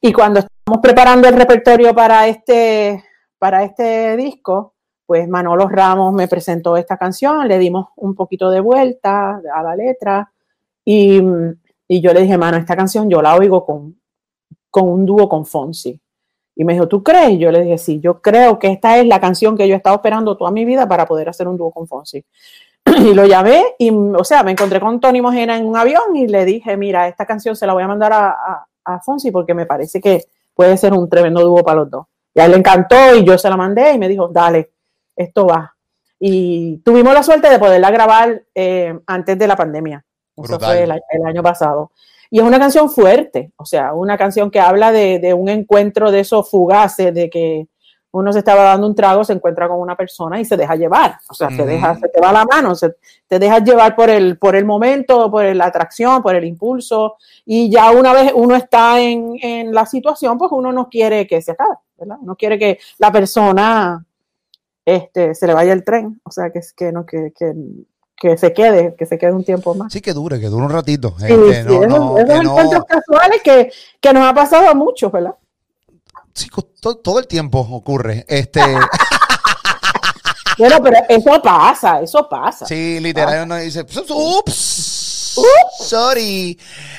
[0.00, 3.04] Y cuando estamos preparando el repertorio para este,
[3.38, 4.72] para este disco,
[5.06, 9.76] pues Manolo Ramos me presentó esta canción, le dimos un poquito de vuelta a la
[9.76, 10.30] letra
[10.84, 11.20] y,
[11.88, 14.00] yo le dije, mano, esta canción yo la oigo con,
[14.70, 16.00] con un dúo con Fonsi.
[16.56, 17.38] Y me dijo, ¿tú crees?
[17.38, 19.96] Yo le dije, sí, yo creo que esta es la canción que yo he estado
[19.96, 22.24] esperando toda mi vida para poder hacer un dúo con Fonsi.
[22.84, 26.26] y lo llamé y, o sea, me encontré con Tony Mojena en un avión y
[26.26, 29.54] le dije, mira, esta canción se la voy a mandar a, a, a Fonsi porque
[29.54, 32.06] me parece que puede ser un tremendo dúo para los dos.
[32.34, 34.75] Y a él le encantó y yo se la mandé y me dijo, dale
[35.16, 35.76] esto va.
[36.18, 40.04] Y tuvimos la suerte de poderla grabar eh, antes de la pandemia.
[40.36, 40.92] Eso fue el,
[41.26, 41.92] año pasado.
[42.30, 46.20] Y es una canción fuerte, o sea, una canción que habla de, un encuentro de
[46.20, 47.68] esos fugaces, de que
[48.10, 51.18] uno se estaba dando un trago, se encuentra con una persona y se deja llevar,
[51.28, 52.94] o sea, se, deja, se te va la mano, se,
[53.26, 57.70] te dejas llevar por el, por el momento, por la atracción, por el impulso, y
[57.70, 61.52] ya una vez uno está en, en la situación, pues uno no quiere que se
[61.52, 62.16] acabe, ¿verdad?
[62.22, 64.05] No quiere que la persona
[64.86, 67.32] este, se le vaya el tren, o sea, que, que, no, que,
[68.16, 69.92] que se quede, que se quede un tiempo más.
[69.92, 71.14] Sí, que dure, que dure un ratito.
[71.18, 73.70] Sí, sí, esos, encuentros casuales que,
[74.00, 75.34] que, nos ha pasado a muchos, ¿verdad?
[76.32, 76.48] Sí,
[76.80, 78.24] todo, todo el tiempo ocurre.
[78.28, 78.60] Este.
[80.58, 82.64] bueno, pero eso pasa, eso pasa.
[82.64, 84.96] Sí, literal, uno dice, ups
[85.78, 86.58] sorry.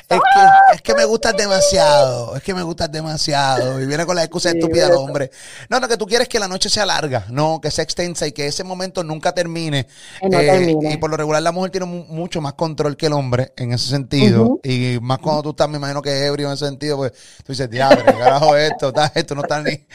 [0.09, 2.35] Es que, es que me gustas demasiado.
[2.37, 3.81] Es que me gustas demasiado.
[3.81, 5.31] Y viene con la excusa estúpida hombre.
[5.69, 7.25] No, no, que tú quieres que la noche sea larga.
[7.29, 9.87] No, que sea extensa y que ese momento nunca termine.
[10.21, 13.73] Eh, y por lo regular la mujer tiene mucho más control que el hombre en
[13.73, 14.59] ese sentido.
[14.63, 17.11] Y más cuando tú estás, me imagino que es ebrio en ese sentido, pues
[17.43, 19.85] tú dices, diablo, carajo esto, esto no está ni...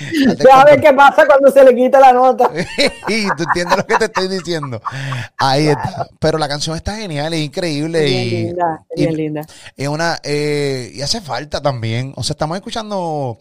[0.45, 2.51] Ya ves qué pasa cuando se le quita la nota.
[3.09, 4.83] y tú entiendes lo que te estoy diciendo.
[5.39, 6.07] Ahí está.
[6.19, 8.09] Pero la canción está genial, es increíble.
[8.09, 9.47] y linda, bien linda.
[9.77, 12.13] Es una, eh, y hace falta también.
[12.17, 13.39] O sea, estamos escuchando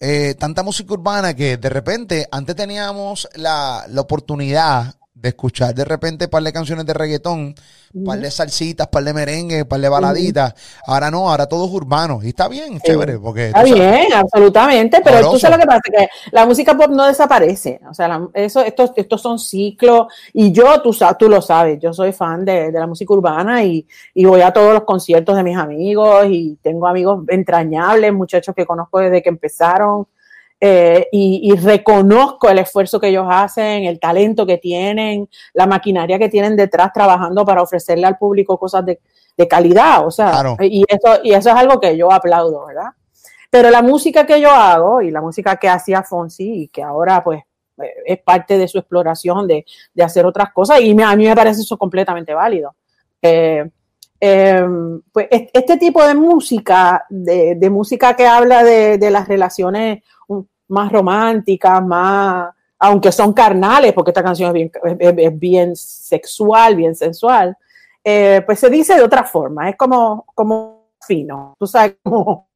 [0.00, 5.86] eh, tanta música urbana que de repente antes teníamos la, la oportunidad de escuchar de
[5.86, 7.54] repente un par de canciones de reggaetón,
[7.94, 10.54] un par de salsitas, par de merengue, par de baladitas.
[10.86, 12.20] Ahora no, ahora todo es urbano.
[12.22, 13.18] Y está bien, chévere.
[13.18, 15.00] Porque, está bien, absolutamente.
[15.02, 17.80] Pero tú sabes lo que pasa, que la música pop no desaparece.
[17.88, 20.08] O sea, eso, estos, estos son ciclos.
[20.34, 23.86] Y yo, tú, tú lo sabes, yo soy fan de, de la música urbana y,
[24.12, 28.66] y, voy a todos los conciertos de mis amigos y tengo amigos entrañables, muchachos que
[28.66, 30.06] conozco desde que empezaron.
[30.66, 36.30] Eh, y, reconozco el esfuerzo que ellos hacen, el talento que tienen, la maquinaria que
[36.30, 38.98] tienen detrás trabajando para ofrecerle al público cosas de,
[39.46, 42.92] calidad, o sea, y, eso, y eso es algo que yo aplaudo, ¿verdad?
[43.50, 47.22] Pero la música que yo hago y la música que hacía Fonsi y que ahora
[47.22, 47.42] pues
[47.82, 49.66] eh, es parte de su exploración de,
[50.02, 52.74] hacer otras cosas y a mí me parece eso completamente válido.
[53.20, 53.68] Eh,
[55.12, 60.02] pues este tipo de música, de, música que habla de, de, las relaciones
[60.74, 66.94] más románticas, más, aunque son carnales, porque esta canción es bien, es, bien sexual, bien
[66.94, 67.56] sensual,
[68.02, 72.46] eh, pues se dice de otra forma, es como, como fino, tú sabes, como,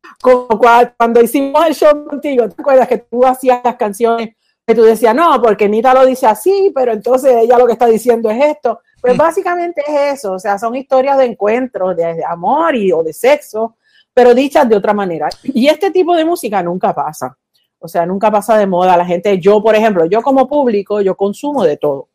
[0.98, 5.14] cuando hicimos el show contigo, ¿te acuerdas que tú hacías las canciones que tú decías,
[5.14, 8.80] no, porque Nita lo dice así, pero entonces ella lo que está diciendo es esto?
[9.00, 9.18] Pues mm.
[9.18, 13.14] básicamente es eso, o sea, son historias de encuentros, de, de amor y, o de
[13.14, 13.76] sexo,
[14.12, 15.28] pero dichas de otra manera.
[15.44, 17.38] Y este tipo de música nunca pasa.
[17.80, 18.96] O sea, nunca pasa de moda.
[18.96, 22.08] La gente, yo, por ejemplo, yo como público, yo consumo de todo.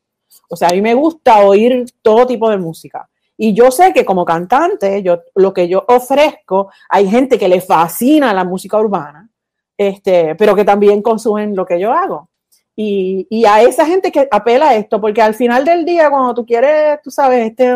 [0.49, 3.09] O sea, a mí me gusta oír todo tipo de música.
[3.37, 7.61] Y yo sé que como cantante, yo, lo que yo ofrezco, hay gente que le
[7.61, 9.29] fascina la música urbana,
[9.77, 12.29] este, pero que también consumen lo que yo hago.
[12.75, 16.33] Y, y, a esa gente que apela a esto, porque al final del día, cuando
[16.33, 17.75] tú quieres, tú sabes, este,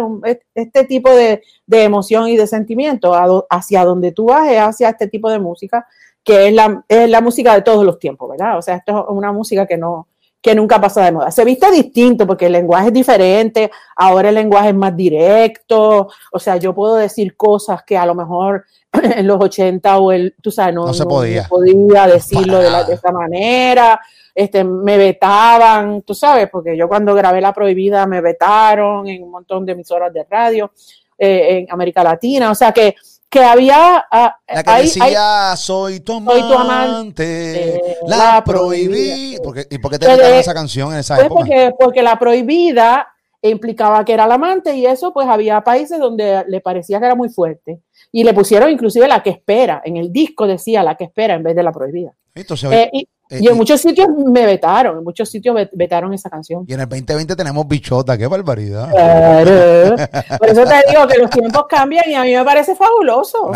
[0.56, 3.14] este tipo de, de emoción y de sentimiento
[3.48, 5.86] hacia donde tú vas, es hacia este tipo de música
[6.28, 8.58] que es la, es la música de todos los tiempos, ¿verdad?
[8.58, 10.10] O sea, esto es una música que no,
[10.42, 11.32] que nunca pasa de moda.
[11.32, 16.40] Se viste distinto porque el lenguaje es diferente, ahora el lenguaje es más directo, o
[16.40, 20.52] sea, yo puedo decir cosas que a lo mejor en los 80 o el, tú
[20.52, 23.98] sabes, no, se podía, podía decirlo de, la, de, esta manera,
[24.36, 29.32] este, me vetaban, tú sabes, porque yo cuando grabé La Prohibida me vetaron en un
[29.32, 30.74] montón de emisoras de radio
[31.18, 32.96] eh, en América Latina, o sea que
[33.30, 34.06] que había...
[34.12, 39.36] Ah, la que decía, soy, tu amante, la, prohibí.
[39.36, 41.40] ¿Y por qué te dedicaron esa canción en esa pues época?
[41.40, 43.08] Porque, porque la prohibida
[43.42, 47.16] implicaba que era la amante y eso pues había países donde le parecía que era
[47.16, 47.82] muy fuerte.
[48.12, 51.44] Y le pusieron inclusive la que espera, en el disco decía la que espera en
[51.44, 52.14] vez de la prohibida.
[52.34, 52.90] Entonces, eh,
[53.30, 56.66] eh, y en muchos sitios me vetaron, en muchos sitios vetaron esa canción.
[56.68, 58.90] Y en el 2020 tenemos bichota, qué barbaridad.
[60.40, 63.52] Por eso te digo que los tiempos cambian y a mí me parece fabuloso.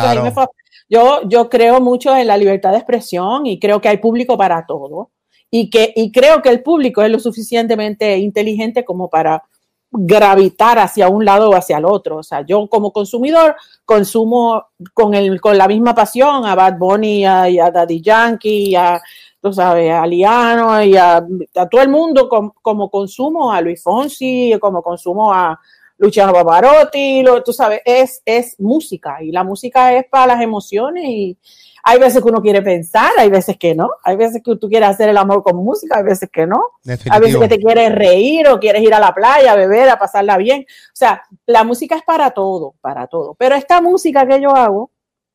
[0.89, 4.65] yo, yo creo mucho en la libertad de expresión y creo que hay público para
[4.65, 5.11] todo.
[5.49, 9.43] Y, que, y creo que el público es lo suficientemente inteligente como para
[9.91, 12.17] gravitar hacia un lado o hacia el otro.
[12.17, 13.55] O sea, yo como consumidor
[13.85, 18.75] consumo con, el, con la misma pasión a Bad Bunny, a, y a Daddy Yankee,
[18.75, 19.01] a
[19.41, 21.25] tú sabes, a Liano y a,
[21.69, 22.29] todo el mundo
[22.61, 25.59] como consumo, a Luis Fonsi, como consumo a
[25.97, 31.03] Luciano Pavarotti, lo, tú sabes, es, es música y la música es para las emociones
[31.05, 31.37] y
[31.83, 34.89] hay veces que uno quiere pensar, hay veces que no, hay veces que tú quieres
[34.89, 38.47] hacer el amor con música, hay veces que no, hay veces que te quieres reír
[38.47, 41.95] o quieres ir a la playa, a beber, a pasarla bien, o sea, la música
[41.95, 44.89] es para todo, para todo, pero esta música que yo hago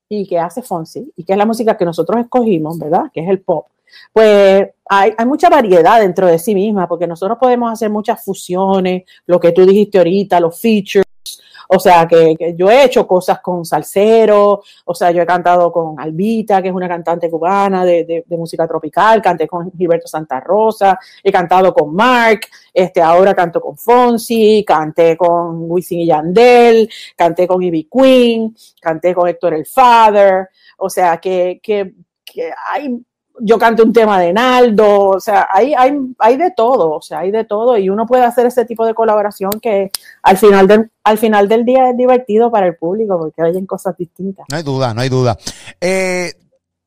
[0.08, 3.04] y que hace Fonsi y que es la música que nosotros escogimos, ¿verdad?
[3.12, 3.66] Que es el pop
[4.12, 9.40] pues hay, mucha variedad dentro de sí misma, porque nosotros podemos hacer muchas fusiones, lo
[9.40, 11.04] que tú dijiste ahorita, los features,
[11.68, 15.98] O sea, que, yo he hecho cosas con Salsero, o sea, yo he cantado con
[15.98, 21.32] Albita, que es una cantante cubana de, música tropical, canté con Gilberto Santa Rosa, he
[21.32, 27.62] cantado con Mark, este, ahora canto con Fonsi, canté con Wisin y Yandel, canté con
[27.62, 31.94] Ivy Queen, canté con Héctor el Father, o sea, que, que,
[32.24, 33.04] que hay
[33.40, 37.20] yo canto un tema de Naldo, o sea, hay, hay, hay de todo, o sea,
[37.20, 39.90] hay de todo y uno puede hacer ese tipo de colaboración que
[40.22, 43.96] al final del, al final del día es divertido para el público porque oyen cosas
[43.96, 44.46] distintas.
[44.50, 45.36] No hay duda, no hay duda.
[45.80, 46.32] Eh,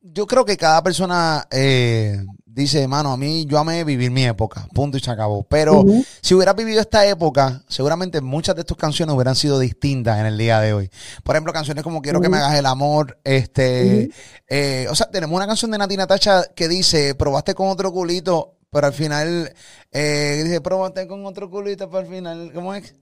[0.02, 2.18] yo creo que cada persona eh,
[2.60, 5.44] dice, hermano, a mí yo amé vivir mi época, punto y se acabó.
[5.44, 5.84] Pero
[6.22, 10.38] si hubiera vivido esta época, seguramente muchas de tus canciones hubieran sido distintas en el
[10.38, 10.92] día de hoy.
[11.24, 14.12] Por ejemplo, canciones como Quiero que me hagas el amor, este,
[14.48, 18.58] eh, o sea, tenemos una canción de Nati Natacha que dice, probaste con otro culito,
[18.70, 19.54] pero al final,
[19.92, 22.94] eh, dice, probaste con otro culito, pero al final, ¿cómo es?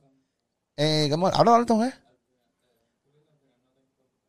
[0.77, 1.27] Eh, ¿cómo?
[1.27, 1.93] Habla alto, ¿eh?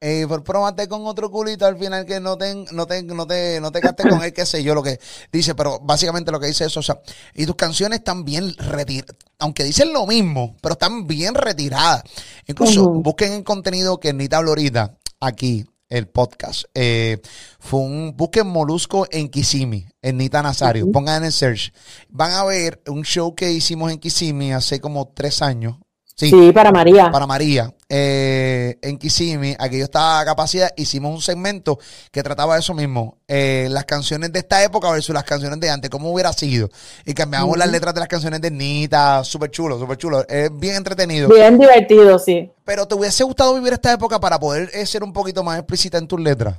[0.00, 3.61] Eh, por probarte con otro culito al final que no te, no te, no te,
[3.61, 5.00] no te gastes con él, qué sé yo, lo que
[5.32, 7.00] dice, pero básicamente lo que dice eso, o sea,
[7.34, 12.02] y tus canciones están bien retiradas, aunque dicen lo mismo, pero están bien retiradas.
[12.46, 16.64] Incluso busquen el contenido que Nita habló ahorita, aquí, el podcast.
[16.74, 17.20] Eh,
[17.58, 21.72] fue un, busquen Molusco en Kisimi, en Nita Nazario, pongan en el search.
[22.08, 25.76] Van a ver un show que hicimos en Kisimi hace como tres años,
[26.18, 27.12] Sí, para María.
[27.12, 27.72] Para María.
[27.88, 31.78] Eh, en Kissimmee, aquí yo estaba a capacidad, hicimos un segmento
[32.11, 33.18] que trataba de eso mismo.
[33.28, 36.70] Eh, las canciones de esta época versus las canciones de antes, cómo hubiera sido.
[37.07, 40.26] Y cambiamos las letras de las canciones de Nita, súper chulo, súper chulo.
[40.28, 41.28] Es bien entretenido.
[41.28, 42.50] Bien divertido, sí.
[42.64, 45.98] Pero ¿te hubiese gustado vivir esta época para poder eh, ser un poquito más explícita
[45.98, 46.57] en tus letras?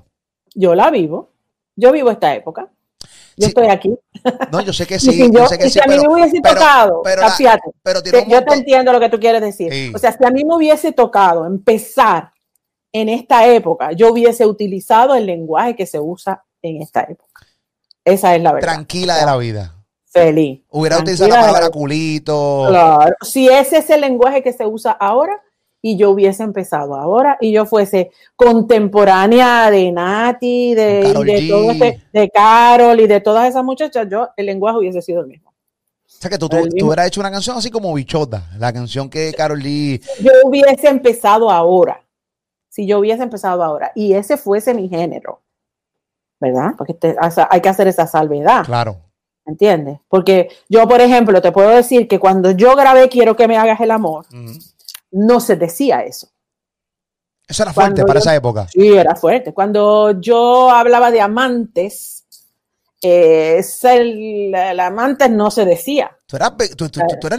[0.55, 1.31] Yo la vivo.
[1.75, 2.69] Yo vivo esta época.
[3.39, 3.95] Yo estoy aquí.
[4.51, 5.31] No, yo sé que sí.
[5.31, 9.09] yo, sé que si a mí me hubiese tocado, pero, yo te entiendo lo que
[9.09, 9.95] tú quieres decir.
[9.95, 12.31] O sea, si a mí me hubiese tocado empezar
[12.91, 17.45] en esta época, yo hubiese utilizado el lenguaje que se usa en esta época.
[18.03, 18.73] Esa es la verdad.
[18.73, 19.75] Tranquila de la vida.
[20.05, 20.61] Feliz.
[20.69, 22.65] Hubiera utilizado la palabra culito.
[22.67, 23.15] Claro.
[23.21, 25.41] Si ese es el lenguaje que se usa ahora,
[25.81, 32.29] y yo hubiese empezado ahora y yo fuese contemporánea de Nati, de, de, este, de
[32.29, 35.49] Carol y de todas esas muchachas, yo el lenguaje hubiese sido el mismo.
[35.51, 39.31] O sea, que tú, tú, hubieras hecho una canción así como Bichota, la canción que
[39.33, 40.01] Carol Lee...
[40.21, 42.03] Yo hubiese empezado ahora,
[42.67, 45.41] si yo hubiese empezado ahora, y ese fuese mi género,
[46.39, 46.71] ¿verdad?
[46.77, 46.97] Porque
[47.49, 48.65] hay que hacer esa salvedad.
[48.65, 48.97] Claro.
[49.45, 49.99] ¿Entiendes?
[50.07, 53.79] Porque yo, por ejemplo, te puedo decir que cuando yo grabé Quiero que me hagas
[53.81, 54.25] el amor,
[55.11, 56.29] no se decía eso.
[57.47, 58.67] Eso era fuerte para esa época.
[58.67, 59.53] Sí, era fuerte.
[59.53, 62.27] Cuando yo hablaba de amantes,
[63.01, 66.15] eh, el, amantes no se decía.
[66.27, 66.87] Tú eras, tú,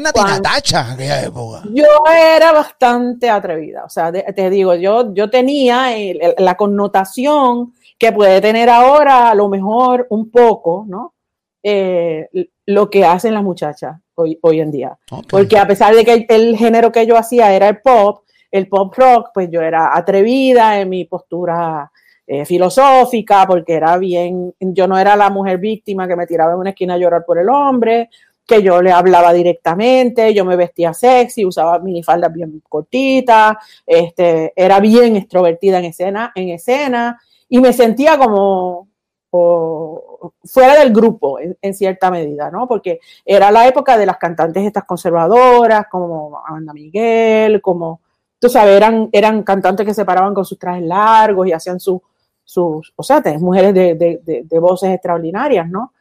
[0.01, 1.63] Natacha en aquella época.
[1.73, 3.85] Yo era bastante atrevida.
[3.85, 5.93] O sea, te digo, yo, yo tenía
[6.39, 11.15] la connotación que puede tener ahora, a lo mejor un poco, ¿no?
[11.63, 12.29] Eh,
[12.67, 14.99] lo que hacen las muchachas hoy, hoy en día.
[15.29, 18.93] Porque a pesar de que el, género que yo hacía era el pop, el pop
[18.97, 21.91] rock, pues yo era atrevida en mi postura
[22.27, 26.59] eh, filosófica, porque era bien, yo no era la mujer víctima que me tiraba en
[26.59, 28.09] una esquina a llorar por el hombre,
[28.51, 33.57] que yo le hablaba directamente, yo me vestía sexy, usaba minifaldas bien cortitas,
[33.87, 38.90] este, era bien extrovertida en escena, en escena, y me sentía como,
[39.31, 42.67] fuera del grupo en, cierta medida, ¿no?
[42.67, 48.01] Porque era la época de las cantantes estas conservadoras, como Amanda Miguel, como,
[48.39, 52.01] tú sabes, eran, eran cantantes que se paraban con sus trajes largos y hacían sus,
[52.45, 55.93] sus o sea, tenés mujeres de, de, voces extraordinarias, ¿no?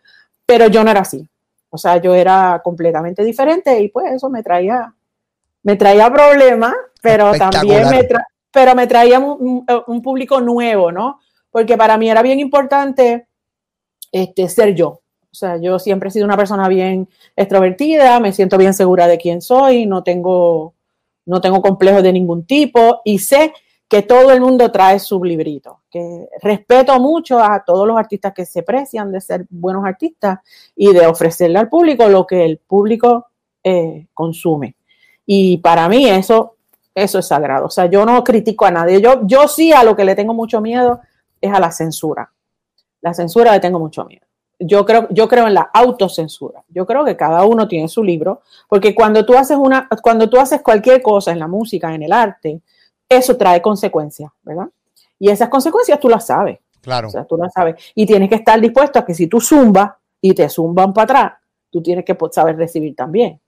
[0.45, 1.27] Pero yo no era así.
[1.69, 4.91] O sea, yo era completamente diferente y pues eso me traía,
[5.61, 8.07] me traía problemas, pero también me,
[8.51, 11.19] pero me traía un público nuevo, ¿no?
[11.51, 13.27] Porque para mí era bien importante
[14.11, 15.01] este, ser yo.
[15.31, 19.17] O sea, yo siempre he sido una persona bien extrovertida, me siento bien segura de
[19.17, 20.73] quién soy, no tengo,
[21.25, 23.53] no tengo complejos de ningún tipo y sé
[23.87, 28.45] que todo el mundo trae su librito, que respeto mucho a todos los artistas que
[28.45, 30.39] se precian de ser buenos artistas
[30.75, 33.27] y de ofrecerle al público lo que el público
[33.63, 34.75] eh, consume.
[35.25, 36.57] Y para mí eso,
[36.93, 37.65] eso es sagrado.
[37.65, 39.01] O sea, yo no critico a nadie.
[39.01, 41.01] Yo, yo sí a lo que le tengo mucho miedo
[41.41, 42.31] es a la censura.
[43.01, 44.25] La censura le tengo mucho miedo.
[44.59, 46.63] Yo creo, yo creo en la autocensura.
[46.67, 50.37] Yo creo que cada uno tiene su libro, porque cuando tú haces una, cuando tú
[50.37, 52.61] haces cualquier cosa en la música, en el arte,
[53.07, 54.67] eso trae consecuencias, ¿verdad?
[55.17, 56.59] Y esas consecuencias tú las sabes.
[56.81, 57.07] Claro.
[57.07, 57.75] O sea, tú las sabes.
[57.95, 59.91] Y tienes que estar dispuesto a que si tú zumbas
[60.21, 61.33] y te zumban para atrás,
[61.69, 63.39] tú tienes que saber recibir también.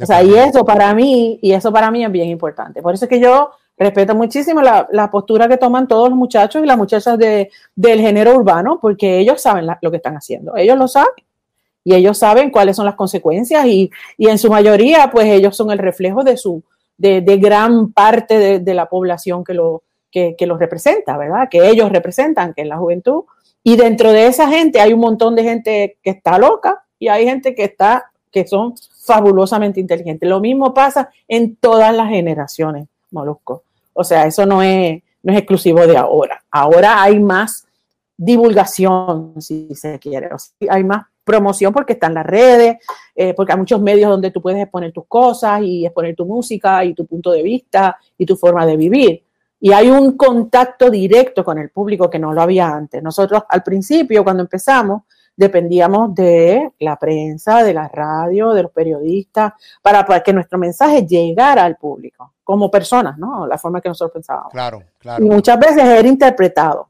[0.00, 2.82] O sea, y eso para mí, y eso para mí es bien importante.
[2.82, 3.50] Por eso es que yo
[3.82, 8.36] respeto muchísimo la, postura que toman todos los muchachos y las muchachas de, del género
[8.36, 11.24] urbano, porque ellos saben lo que están haciendo, ellos lo saben.
[11.84, 15.72] Y ellos saben cuáles son las consecuencias y, y en su mayoría, pues ellos son
[15.72, 16.62] el reflejo de su,
[16.96, 21.48] de, de gran parte de, de, la población que, lo, que, que los representa, ¿verdad?
[21.50, 23.24] Que ellos representan, que es la juventud.
[23.64, 27.24] Y dentro de esa gente hay un montón de gente que está loca y hay
[27.24, 28.74] gente que está, que son
[29.04, 30.28] fabulosamente inteligentes.
[30.28, 33.64] Lo mismo pasa en todas las generaciones, Molusco.
[33.92, 36.42] O sea, eso no es, no es exclusivo de ahora.
[36.50, 37.66] Ahora hay más
[38.16, 40.30] divulgación, si se quiere.
[40.68, 42.78] Hay más promoción porque están las redes,
[43.14, 46.84] eh, porque hay muchos medios donde tú puedes exponer tus cosas y exponer tu música
[46.84, 49.22] y tu punto de vista y tu forma de vivir.
[49.60, 53.02] Y hay un contacto directo con el público que no lo había antes.
[53.02, 55.02] Nosotros al principio, cuando empezamos,
[55.36, 61.64] dependíamos de la prensa, de la radio, de los periodistas, para, que nuestro mensaje llegara
[61.64, 63.46] al público, como personas, ¿no?
[63.46, 64.52] La forma que nosotros pensábamos.
[64.52, 65.24] Claro, claro.
[65.24, 66.88] Y muchas veces era interpretado.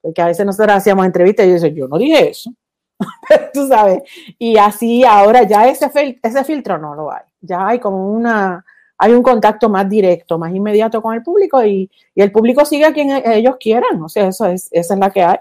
[0.00, 2.52] Porque a veces nosotros hacíamos entrevistas y yo decía, yo no dije eso.
[3.52, 4.02] Tú sabes.
[4.38, 7.22] Y así ahora ya ese, fil ese filtro no lo hay.
[7.40, 8.64] Ya hay como una,
[8.98, 12.86] hay un contacto más directo, más inmediato con el público y, y, el público sigue
[12.86, 14.02] a quien ellos quieran.
[14.02, 15.38] O sea, eso es, esa es la que hay.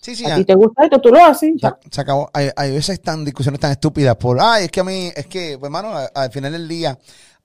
[0.00, 1.52] Sí, sí, a ti te gusta esto, tú lo haces.
[1.56, 1.78] Ya.
[1.90, 2.30] Se acabó.
[2.32, 5.56] Hay, hay veces tan discusiones tan estúpidas por, ay, es que a mí, es que,
[5.58, 6.98] pues, hermano, al final del día,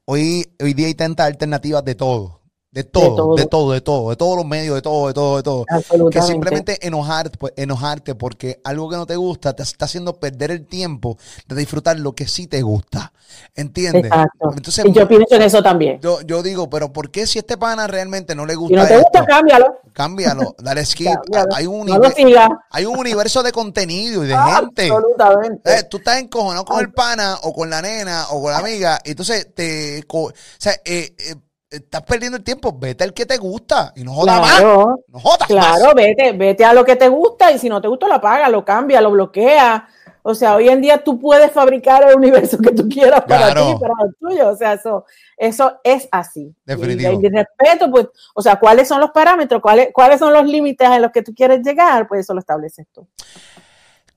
[0.05, 2.44] hoy, hoy día hay tantas alternativas de todo.
[2.75, 5.13] De todo, de todo, de todo, de todo, de todos los medios, de todo, de
[5.13, 5.65] todo, de todo.
[6.11, 10.51] Que simplemente enojarte, pues, enojarte porque algo que no te gusta te está haciendo perder
[10.51, 11.17] el tiempo
[11.47, 13.13] de disfrutar lo que sí te gusta.
[13.55, 14.03] ¿Entiendes?
[14.03, 14.51] Exacto.
[14.57, 16.01] Entonces, y yo pienso en eso también.
[16.01, 18.75] Yo, yo digo, pero ¿por qué si este pana realmente no le gusta?
[18.75, 19.79] Si no te gusta, esto, cámbialo.
[19.93, 21.07] Cámbialo, dale skip.
[21.07, 21.55] cámbialo.
[21.55, 22.01] Hay, un no
[22.71, 24.89] hay un universo de contenido y de gente.
[24.91, 25.73] Absolutamente.
[25.73, 28.99] Eh, tú estás encojonado con el pana o con la nena o con la amiga.
[29.05, 30.03] Y entonces te.
[30.09, 31.35] O sea, eh, eh,
[31.75, 34.95] estás perdiendo el tiempo, vete al que te gusta y no jodas claro, más.
[35.07, 35.93] No jodas claro, más.
[35.95, 38.63] vete, vete a lo que te gusta y si no te gusta lo apaga, lo
[38.65, 39.87] cambia, lo bloquea.
[40.27, 43.67] O sea, hoy en día tú puedes fabricar el universo que tú quieras para Claro.
[43.67, 44.49] ti, para el tuyo.
[44.49, 45.05] O sea, eso,
[45.37, 46.51] eso es así.
[46.65, 47.21] Definitivo.
[47.21, 49.61] Y, respeto, pues, o sea, ¿cuáles son los parámetros?
[49.61, 52.07] ¿Cuáles, ¿Cuáles son los límites a los que tú quieres llegar?
[52.07, 53.07] Pues eso lo estableces tú.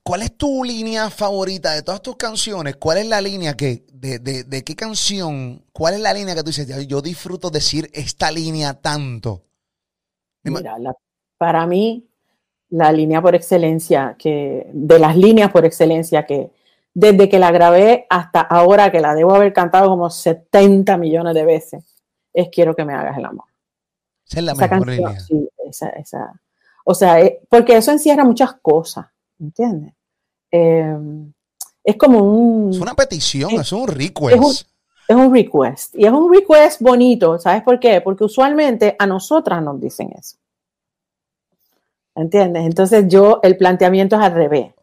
[0.09, 2.77] ¿Cuál es tu línea favorita de todas tus canciones?
[2.77, 6.41] ¿Cuál es la línea que, de, de, de qué canción, cuál es la línea que
[6.41, 9.43] tú dices, "Ya, yo disfruto decir esta línea tanto?
[10.41, 10.95] Mira, la-
[11.37, 12.09] para mí,
[12.69, 16.49] la línea por excelencia, que de las líneas por excelencia que
[16.91, 21.45] desde que la grabé hasta ahora, que la debo haber cantado como 70 millones de
[21.45, 21.83] veces,
[22.33, 23.45] es Quiero que me hagas el amor.
[24.27, 25.19] Esa es la Esa mejor canción, línea.
[25.19, 26.41] sí, esa, esa.
[26.83, 29.05] O sea, eh, porque eso encierra muchas cosas,
[29.39, 29.93] ¿entiendes?
[30.51, 30.95] Eh,
[31.83, 32.71] es como un...
[32.71, 34.35] Es una petición, es- es un request.
[34.35, 34.69] es un-
[35.07, 35.95] es un request.
[35.95, 37.99] Y es un request bonito, ¿sabes por qué?
[38.01, 40.37] Porque usualmente a nosotras nos dicen eso.
[42.15, 42.65] ¿Entiendes?
[42.65, 44.73] Entonces yo, el planteamiento es al revés.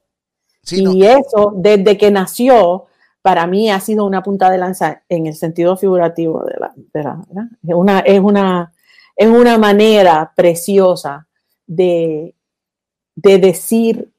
[0.62, 2.86] Sí, no, y eso, desde que nació,
[3.22, 7.22] para mí ha sido una punta de lanza en el sentido figurativo de la,
[7.62, 8.72] de una, es una,
[9.14, 11.26] es una manera preciosa
[11.66, 12.34] de,
[13.14, 14.10] de decir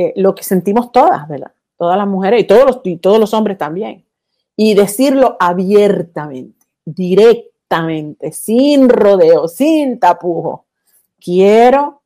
[0.00, 1.50] eh, lo que sentimos todas, ¿verdad?
[1.76, 4.04] Todas las mujeres y todos los, y todos los hombres también.
[4.56, 10.66] Y decirlo abiertamente, directamente, sin rodeo, sin tapujo.
[11.20, 12.02] Quiero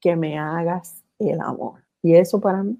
[0.00, 1.80] que me hagas el amor.
[2.02, 2.76] Y eso para mí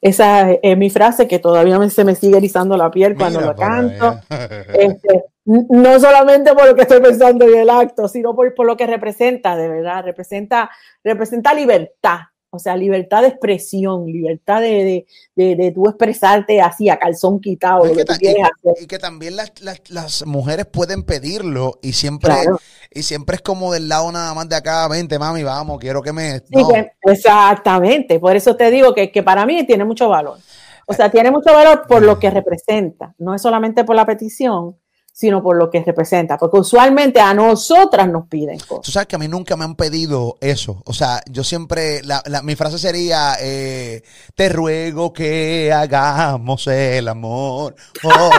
[0.00, 3.52] esa es mi frase que todavía me- se me sigue erizando la piel cuando mira
[3.52, 4.20] lo canto.
[4.74, 8.76] Este, no solamente por lo que estoy pensando en el acto, sino por, por lo
[8.76, 10.04] que representa, de verdad.
[10.04, 10.70] Representa,
[11.02, 12.18] representa libertad.
[12.50, 17.40] O sea, libertad de expresión, libertad de, de, de, de tú expresarte así a calzón
[17.40, 18.82] quitado, Y lo que, que tú quieres hacer.
[18.82, 22.58] y que también las, las, las mujeres pueden pedirlo y siempre, Claro.
[22.90, 26.12] y siempre es como del lado nada más de acá, vente mami, vamos, quiero que
[26.14, 26.38] me...
[26.38, 30.38] Sí, que- exactamente, por eso te digo que, que para mí tiene mucho valor.
[30.86, 34.74] O sea, tiene mucho valor por lo que representa, no es solamente por la petición,
[35.20, 38.92] sino por lo que representa, porque usualmente a nosotras nos piden Tú cosas.
[38.94, 40.80] sabes que a mí nunca me han pedido eso.
[40.84, 44.04] O sea, yo siempre, la, la- mi frase sería, eh,
[44.36, 47.74] te ruego que hagamos el amor.
[48.04, 48.30] Oh,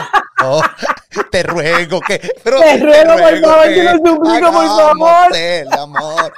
[0.45, 0.61] oh,
[1.31, 2.21] te ruego que...
[2.45, 5.35] pero Te ruego, por favor, te lo suplico, por favor.
[5.35, 6.33] el amor.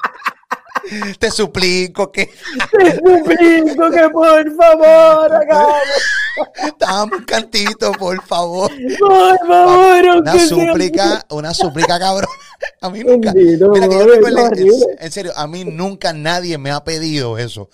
[1.19, 2.27] Te suplico que
[2.71, 5.75] Te suplico que por favor hagamos,
[6.79, 8.71] dame un cantito, por favor.
[8.99, 12.29] por favor, Una súplica, una súplica, cabrón.
[12.81, 13.33] A mí nunca.
[13.33, 17.69] Bendito, Mira que yo en, serio, a mí nunca nadie me ha pedido eso.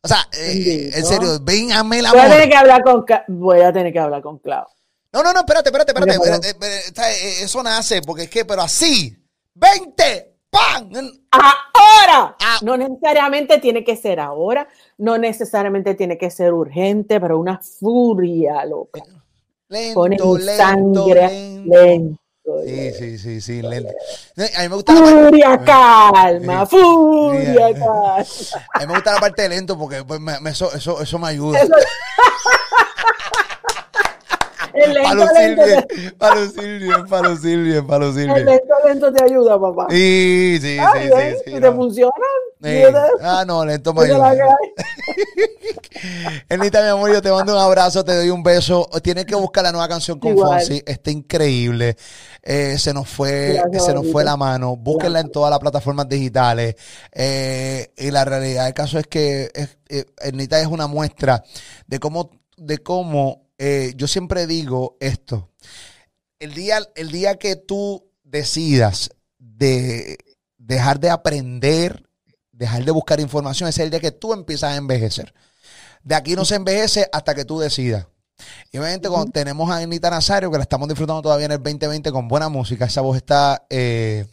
[0.00, 3.60] O sea, eh, en serio, ven, hazme el Voy a tener que hablar con voy
[3.60, 4.66] a tener que hablar con Clau.
[5.12, 6.12] No, no, no, espérate, espérate, espérate.
[6.12, 9.16] espérate, espérate, espérate, Eso nace, porque es que, pero así,
[9.54, 10.90] 20, ¡pam!
[11.30, 12.36] Ahora.
[12.40, 12.58] Ah.
[12.62, 18.64] No necesariamente tiene que ser ahora, no necesariamente tiene que ser urgente, pero una furia
[18.64, 19.00] loca.
[19.68, 22.18] Lento, lento, sangre, lento.
[22.64, 23.92] Sí, sí, sí, sí, lento.
[24.56, 28.16] A mí me gusta furia, la calma, furia, calma.
[28.16, 31.18] A mí me gusta la parte de lento porque pues, me, me, eso, eso, eso,
[31.18, 31.60] me ayuda.
[31.60, 31.68] El
[34.86, 38.38] lucir bien, para lucir bien, para lucir bien.
[38.38, 39.86] El lento, lento te ayuda, papá.
[39.90, 41.60] Sí, sí, sí, sí, sí.
[41.60, 42.12] ¿Te funciona?
[43.22, 44.34] Ah, no, lento me ayuda.
[46.48, 48.88] Elita, mi amor, yo te mando un abrazo, te doy un beso.
[49.02, 50.82] Tienes que buscar la nueva canción con Fonsi.
[50.86, 51.96] Está increíble.
[52.42, 54.76] Eh, se nos fue, se nos fue la mano.
[54.76, 56.74] Búsquenla en todas las plataformas digitales.
[57.12, 61.42] Eh, y la realidad del caso es que es, eh, es una muestra
[61.86, 65.50] de cómo, de cómo yo siempre digo esto.
[66.38, 70.18] El día, el día que tú decidas de
[70.56, 72.08] dejar de aprender
[72.58, 75.32] dejar de buscar información, es el día que tú empiezas a envejecer.
[76.02, 78.06] De aquí no se envejece hasta que tú decidas.
[78.70, 82.10] Y obviamente cuando tenemos a Anita Nazario, que la estamos disfrutando todavía en el 2020
[82.12, 84.26] con buena música, esa voz está eh,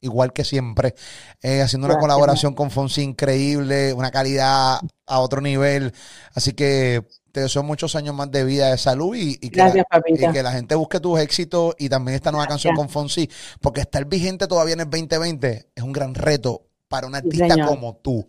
[0.00, 0.94] igual que siempre,
[1.42, 5.94] eh, haciendo una colaboración con Fonsi increíble, una calidad a otro nivel.
[6.34, 9.72] Así que te deseo muchos años más de vida, de salud y, que, la,
[10.06, 13.28] y que, la, gente busque tus éxitos y también esta nueva canción con Fonsi,
[13.60, 17.96] porque estar vigente todavía en el 2020 es un gran reto para un artista como
[17.96, 18.24] tú.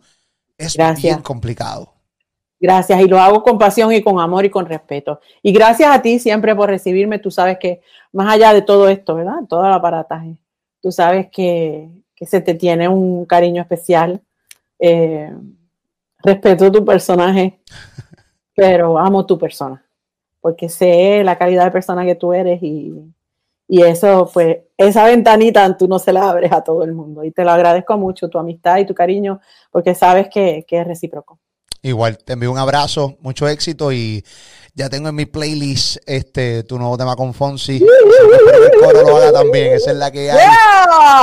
[0.58, 1.94] Es bien complicado.
[2.60, 5.22] Gracias, y lo hago con pasión y con amor y con respeto.
[5.44, 7.20] Y gracias a ti siempre por recibirme.
[7.20, 7.82] Tú sabes que
[8.12, 9.36] más allá de todo esto, ¿verdad?
[9.48, 10.36] Todo el aparataje,
[10.82, 11.92] tú sabes que,
[12.22, 14.20] se te tiene un cariño especial.
[14.80, 15.32] Eh,
[16.24, 17.60] respeto tu personaje,
[18.56, 19.86] pero amo tu persona,
[20.42, 22.94] porque sé la calidad de persona que tú eres y,
[23.68, 27.24] y eso, pues, esa ventanita tú no se la abres a todo el mundo.
[27.24, 29.40] Y te lo agradezco mucho, tu amistad y tu cariño,
[29.72, 31.40] porque sabes que, es recíproco.
[31.82, 34.24] Igual, te envío un abrazo, mucho éxito y
[34.74, 37.78] ya tengo en mi playlist este tu nuevo tema con Fonsi.
[37.78, 40.50] el coro lo haga también, esa es la que hay.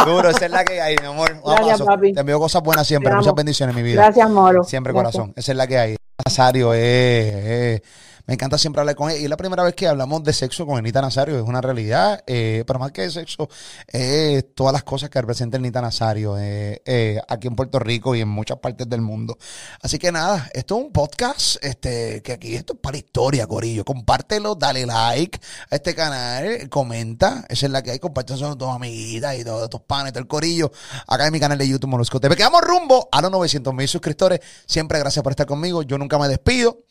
[0.06, 1.30] Duro, esa es la que hay, mi amor.
[1.44, 2.12] Gracias, papi.
[2.12, 4.02] Te envío cosas buenas siempre, muchas bendiciones en mi vida.
[4.02, 4.62] Gracias, Moro.
[4.62, 5.96] Siempre corazón, esa es la que hay.
[6.26, 7.82] Nazario, eh, eh
[8.26, 9.20] me encanta siempre hablar con ella.
[9.20, 11.36] Y es la primera vez que hablamos de sexo con Anita Nazario.
[11.36, 12.22] Es una realidad.
[12.26, 13.48] Eh, pero más que de sexo,
[13.86, 18.20] es todas las cosas que representa Anita Nazario eh, eh, aquí en Puerto Rico y
[18.20, 19.38] en muchas partes del mundo.
[19.80, 23.84] Así que nada, esto es un podcast este, que aquí esto es para historia, Corillo.
[23.84, 27.44] Compártelo, dale like a este canal, comenta.
[27.48, 27.98] Esa es la que hay.
[27.98, 30.70] Compártelo con tus amiguitas y todos tus panes, todo el Corillo.
[31.06, 32.36] Acá en mi canal de YouTube Molusco TV.
[32.36, 34.40] Quedamos rumbo a los 900 mil suscriptores.
[34.66, 35.82] Siempre gracias por estar conmigo.
[35.82, 36.84] Yo nunca me despido.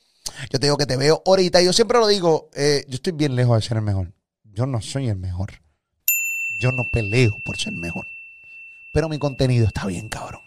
[0.51, 1.61] Yo te digo que te veo ahorita.
[1.61, 4.13] Yo siempre lo digo, eh, yo estoy bien lejos de ser el mejor.
[4.43, 5.51] Yo no soy el mejor.
[6.59, 8.07] Yo no peleo por ser mejor.
[8.93, 10.41] Pero mi contenido está bien, cabrón.